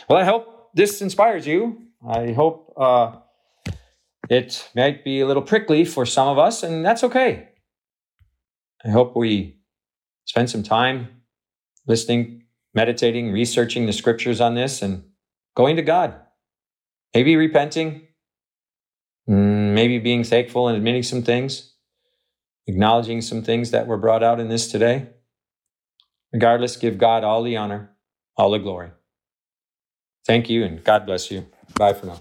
Well, 0.08 0.18
I 0.18 0.24
hope 0.24 0.70
this 0.74 1.02
inspires 1.02 1.46
you. 1.46 1.82
I 2.08 2.32
hope 2.32 2.72
uh, 2.76 3.16
it 4.30 4.68
might 4.74 5.04
be 5.04 5.20
a 5.20 5.26
little 5.26 5.42
prickly 5.42 5.84
for 5.84 6.06
some 6.06 6.28
of 6.28 6.38
us, 6.38 6.62
and 6.62 6.84
that's 6.84 7.04
okay. 7.04 7.48
I 8.84 8.90
hope 8.90 9.16
we 9.16 9.58
spend 10.24 10.50
some 10.50 10.62
time 10.62 11.22
listening 11.86 12.44
meditating, 12.78 13.32
researching 13.32 13.86
the 13.86 13.92
scriptures 13.92 14.40
on 14.40 14.54
this, 14.54 14.82
and 14.82 15.02
going 15.56 15.74
to 15.74 15.82
God. 15.82 16.14
Maybe 17.12 17.34
repenting, 17.34 18.02
mm, 19.28 19.74
maybe 19.74 19.98
being 19.98 20.22
thankful 20.22 20.68
and 20.68 20.76
admitting 20.76 21.02
some 21.02 21.24
things, 21.24 21.74
acknowledging 22.68 23.20
some 23.20 23.42
things 23.42 23.72
that 23.72 23.88
were 23.88 23.96
brought 23.96 24.22
out 24.22 24.38
in 24.38 24.48
this 24.48 24.70
today. 24.70 25.08
Regardless, 26.32 26.76
give 26.76 26.98
God 26.98 27.24
all 27.24 27.42
the 27.42 27.56
honor, 27.56 27.90
all 28.36 28.52
the 28.52 28.60
glory. 28.60 28.90
Thank 30.24 30.48
you, 30.48 30.62
and 30.62 30.84
God 30.84 31.04
bless 31.04 31.32
you. 31.32 31.46
Bye 31.74 31.94
for 31.94 32.06
now. 32.06 32.20